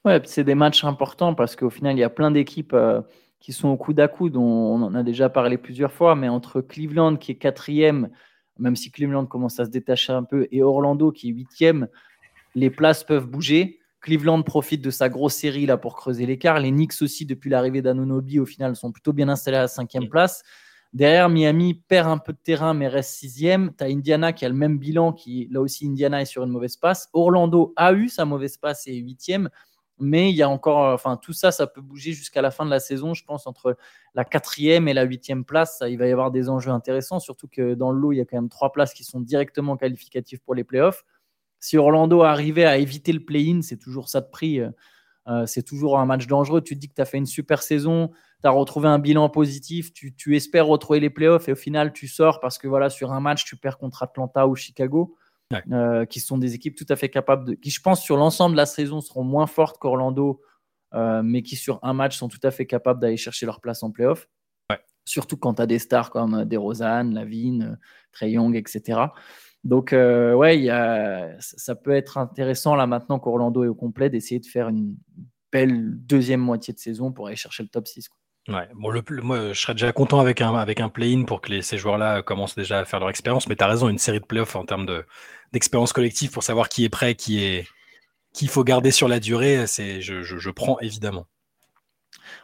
Ouais, 0.06 0.22
c'est 0.24 0.44
des 0.44 0.54
matchs 0.54 0.84
importants 0.84 1.34
parce 1.34 1.54
qu'au 1.54 1.68
final, 1.68 1.96
il 1.96 2.00
y 2.00 2.04
a 2.04 2.08
plein 2.08 2.30
d'équipes 2.30 2.74
qui 3.40 3.52
sont 3.52 3.68
au 3.68 3.76
coude 3.76 3.98
à 4.00 4.08
coude. 4.08 4.36
On, 4.36 4.42
on, 4.42 4.82
en 4.82 4.94
a 4.94 5.02
déjà 5.02 5.28
parlé 5.28 5.58
plusieurs 5.58 5.92
fois, 5.92 6.14
mais 6.14 6.28
entre 6.28 6.60
Cleveland 6.60 7.16
qui 7.16 7.32
est 7.32 7.36
quatrième, 7.36 8.10
même 8.58 8.76
si 8.76 8.90
Cleveland 8.90 9.26
commence 9.26 9.58
à 9.58 9.64
se 9.64 9.70
détacher 9.70 10.12
un 10.12 10.22
peu, 10.22 10.46
et 10.52 10.62
Orlando 10.62 11.10
qui 11.10 11.30
est 11.30 11.32
huitième, 11.32 11.88
les 12.54 12.70
places 12.70 13.02
peuvent 13.02 13.26
bouger. 13.26 13.78
Cleveland 14.00 14.42
profite 14.42 14.82
de 14.82 14.90
sa 14.90 15.08
grosse 15.08 15.34
série 15.34 15.66
là 15.66 15.76
pour 15.76 15.96
creuser 15.96 16.26
l'écart. 16.26 16.58
Les 16.58 16.70
Knicks 16.70 17.02
aussi, 17.02 17.26
depuis 17.26 17.50
l'arrivée 17.50 17.82
d'Anunobi, 17.82 18.38
au 18.38 18.46
final, 18.46 18.76
sont 18.76 18.92
plutôt 18.92 19.12
bien 19.12 19.28
installés 19.28 19.58
à 19.58 19.62
la 19.62 19.68
cinquième 19.68 20.08
place. 20.08 20.42
Derrière, 20.92 21.28
Miami 21.28 21.74
perd 21.74 22.08
un 22.08 22.18
peu 22.18 22.32
de 22.32 22.38
terrain, 22.38 22.74
mais 22.74 22.88
reste 22.88 23.12
sixième. 23.12 23.72
Tu 23.76 23.84
as 23.84 23.86
Indiana 23.86 24.32
qui 24.32 24.44
a 24.44 24.48
le 24.48 24.54
même 24.54 24.78
bilan, 24.78 25.12
qui 25.12 25.48
là 25.50 25.60
aussi, 25.60 25.86
Indiana 25.86 26.20
est 26.20 26.26
sur 26.26 26.42
une 26.42 26.50
mauvaise 26.50 26.76
passe. 26.76 27.08
Orlando 27.12 27.72
a 27.76 27.92
eu 27.92 28.08
sa 28.08 28.24
mauvaise 28.24 28.56
passe 28.56 28.86
et 28.86 28.96
est 28.96 29.00
huitième. 29.00 29.50
Mais 30.00 30.30
il 30.30 30.36
y 30.36 30.42
a 30.42 30.48
encore, 30.48 30.84
euh, 30.84 30.94
enfin, 30.94 31.16
tout 31.16 31.32
ça, 31.32 31.52
ça 31.52 31.66
peut 31.66 31.80
bouger 31.80 32.12
jusqu'à 32.12 32.42
la 32.42 32.50
fin 32.50 32.64
de 32.64 32.70
la 32.70 32.80
saison. 32.80 33.14
Je 33.14 33.24
pense 33.24 33.46
entre 33.46 33.76
la 34.14 34.24
quatrième 34.24 34.88
et 34.88 34.94
la 34.94 35.04
huitième 35.04 35.44
place, 35.44 35.82
il 35.86 35.98
va 35.98 36.06
y 36.06 36.12
avoir 36.12 36.30
des 36.30 36.48
enjeux 36.48 36.70
intéressants. 36.70 37.20
Surtout 37.20 37.48
que 37.48 37.74
dans 37.74 37.92
le 37.92 38.00
lot, 38.00 38.12
il 38.12 38.16
y 38.16 38.20
a 38.20 38.24
quand 38.24 38.36
même 38.36 38.48
trois 38.48 38.72
places 38.72 38.94
qui 38.94 39.04
sont 39.04 39.20
directement 39.20 39.76
qualificatives 39.76 40.40
pour 40.40 40.54
les 40.54 40.64
playoffs. 40.64 41.04
Si 41.60 41.76
Orlando 41.76 42.22
arrivait 42.22 42.64
à 42.64 42.78
éviter 42.78 43.12
le 43.12 43.24
play-in, 43.24 43.60
c'est 43.62 43.76
toujours 43.76 44.08
ça 44.08 44.22
de 44.22 44.30
prix. 44.30 44.60
Euh, 44.60 44.70
euh, 45.28 45.46
c'est 45.46 45.62
toujours 45.62 45.98
un 45.98 46.06
match 46.06 46.26
dangereux. 46.26 46.62
Tu 46.62 46.74
te 46.74 46.80
dis 46.80 46.88
que 46.88 46.94
tu 46.94 47.02
as 47.02 47.04
fait 47.04 47.18
une 47.18 47.26
super 47.26 47.62
saison, 47.62 48.10
tu 48.42 48.48
as 48.48 48.50
retrouvé 48.50 48.88
un 48.88 48.98
bilan 48.98 49.28
positif, 49.28 49.92
tu, 49.92 50.14
tu, 50.14 50.34
espères 50.34 50.66
retrouver 50.66 51.00
les 51.00 51.10
playoffs 51.10 51.48
et 51.48 51.52
au 51.52 51.56
final, 51.56 51.92
tu 51.92 52.08
sors 52.08 52.40
parce 52.40 52.58
que 52.58 52.66
voilà, 52.66 52.88
sur 52.88 53.12
un 53.12 53.20
match, 53.20 53.44
tu 53.44 53.56
perds 53.56 53.78
contre 53.78 54.02
Atlanta 54.02 54.48
ou 54.48 54.56
Chicago. 54.56 55.16
Euh, 55.72 56.04
qui 56.04 56.20
sont 56.20 56.38
des 56.38 56.54
équipes 56.54 56.76
tout 56.76 56.86
à 56.88 56.94
fait 56.94 57.08
capables 57.08 57.44
de, 57.44 57.54
qui 57.54 57.70
je 57.70 57.80
pense 57.80 58.00
sur 58.00 58.16
l'ensemble 58.16 58.52
de 58.52 58.56
la 58.56 58.66
saison 58.66 59.00
seront 59.00 59.24
moins 59.24 59.48
fortes 59.48 59.78
qu'Orlando, 59.78 60.40
euh, 60.94 61.22
mais 61.24 61.42
qui 61.42 61.56
sur 61.56 61.80
un 61.82 61.92
match 61.92 62.16
sont 62.16 62.28
tout 62.28 62.38
à 62.44 62.52
fait 62.52 62.66
capables 62.66 63.00
d'aller 63.00 63.16
chercher 63.16 63.46
leur 63.46 63.60
place 63.60 63.82
en 63.82 63.90
playoff. 63.90 64.28
Surtout 65.06 65.36
quand 65.36 65.54
tu 65.54 65.62
as 65.62 65.66
des 65.66 65.80
stars 65.80 66.10
comme 66.10 66.34
euh, 66.34 66.44
DeRozan, 66.44 67.10
Lavine, 67.10 67.78
Trey 68.12 68.32
Young, 68.32 68.54
etc. 68.54 69.00
Donc, 69.64 69.90
ouais, 69.92 70.60
y 70.60 70.70
a, 70.70 71.36
ça 71.40 71.74
peut 71.74 71.90
être 71.90 72.16
intéressant 72.16 72.76
là 72.76 72.86
maintenant 72.86 73.18
qu'Orlando 73.18 73.64
est 73.64 73.68
au 73.68 73.74
complet 73.74 74.08
d'essayer 74.08 74.40
de 74.40 74.46
faire 74.46 74.68
une 74.68 74.96
belle 75.52 75.96
deuxième 76.06 76.40
moitié 76.40 76.72
de 76.72 76.78
saison 76.78 77.12
pour 77.12 77.26
aller 77.26 77.36
chercher 77.36 77.64
le 77.64 77.68
top 77.68 77.88
6. 77.88 78.08
Moi, 78.74 78.94
je 78.94 79.52
serais 79.54 79.74
déjà 79.74 79.92
content 79.92 80.20
avec 80.20 80.40
un, 80.40 80.54
avec 80.54 80.80
un 80.80 80.88
play-in 80.88 81.24
pour 81.24 81.40
que 81.40 81.60
ces 81.60 81.78
joueurs-là 81.78 82.22
commencent 82.22 82.56
déjà 82.56 82.80
à 82.80 82.84
faire 82.84 83.00
leur 83.00 83.10
expérience. 83.10 83.48
Mais 83.48 83.56
tu 83.56 83.64
as 83.64 83.68
raison, 83.68 83.88
une 83.88 83.98
série 83.98 84.20
de 84.20 84.26
playoffs 84.26 84.56
en 84.56 84.64
termes 84.64 84.86
d'expérience 85.52 85.92
collective 85.92 86.30
pour 86.30 86.42
savoir 86.42 86.68
qui 86.68 86.84
est 86.84 86.88
prêt, 86.88 87.14
qui 87.14 87.44
est 87.44 87.66
qu'il 88.32 88.48
faut 88.48 88.64
garder 88.64 88.90
sur 88.90 89.08
la 89.08 89.20
durée, 89.20 89.64
je, 89.66 90.22
je, 90.22 90.50
prends 90.50 90.78
évidemment. 90.80 91.26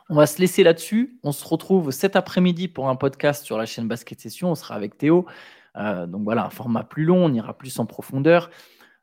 On 0.09 0.17
va 0.17 0.27
se 0.27 0.41
laisser 0.41 0.63
là-dessus. 0.63 1.19
On 1.23 1.33
se 1.33 1.47
retrouve 1.47 1.91
cet 1.91 2.17
après-midi 2.17 2.69
pour 2.69 2.89
un 2.89 2.97
podcast 2.97 3.45
sur 3.45 3.59
la 3.59 3.67
chaîne 3.67 3.89
Basket 3.89 4.21
Session. 4.21 4.51
On 4.51 4.55
sera 4.55 4.75
avec 4.75 4.99
Théo. 4.99 5.27
Euh, 5.77 6.07
donc 6.07 6.25
voilà, 6.25 6.47
un 6.47 6.51
format 6.51 6.85
plus 6.85 7.05
long, 7.05 7.25
on 7.25 7.33
ira 7.33 7.57
plus 7.57 7.79
en 7.79 7.87
profondeur. 7.87 8.51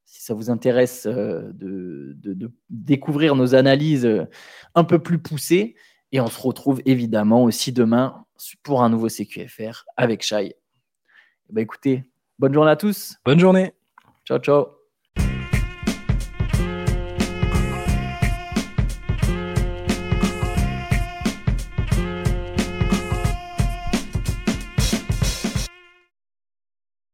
Si 0.05 0.21
ça 0.23 0.33
vous 0.33 0.49
intéresse 0.49 1.05
euh, 1.05 1.51
de, 1.53 2.13
de, 2.15 2.51
découvrir 2.69 3.35
nos 3.35 3.55
analyses 3.55 4.05
euh, 4.05 4.25
un 4.75 4.83
peu 4.83 4.99
plus 4.99 5.19
poussées, 5.19 5.75
et 6.13 6.21
on 6.21 6.27
se 6.27 6.39
retrouve 6.39 6.81
évidemment 6.85 7.43
aussi 7.43 7.73
demain 7.73 8.25
pour 8.61 8.83
un 8.83 8.89
nouveau 8.89 9.09
CQFR 9.09 9.83
avec 9.97 10.21
Shai. 10.21 10.55
Bah 11.49 11.61
écoutez, 11.61 12.03
bonne 12.39 12.53
journée 12.53 12.71
à 12.71 12.75
tous. 12.75 13.17
Bonne 13.25 13.39
journée. 13.39 13.73
Ciao, 14.25 14.39
ciao. 14.39 14.82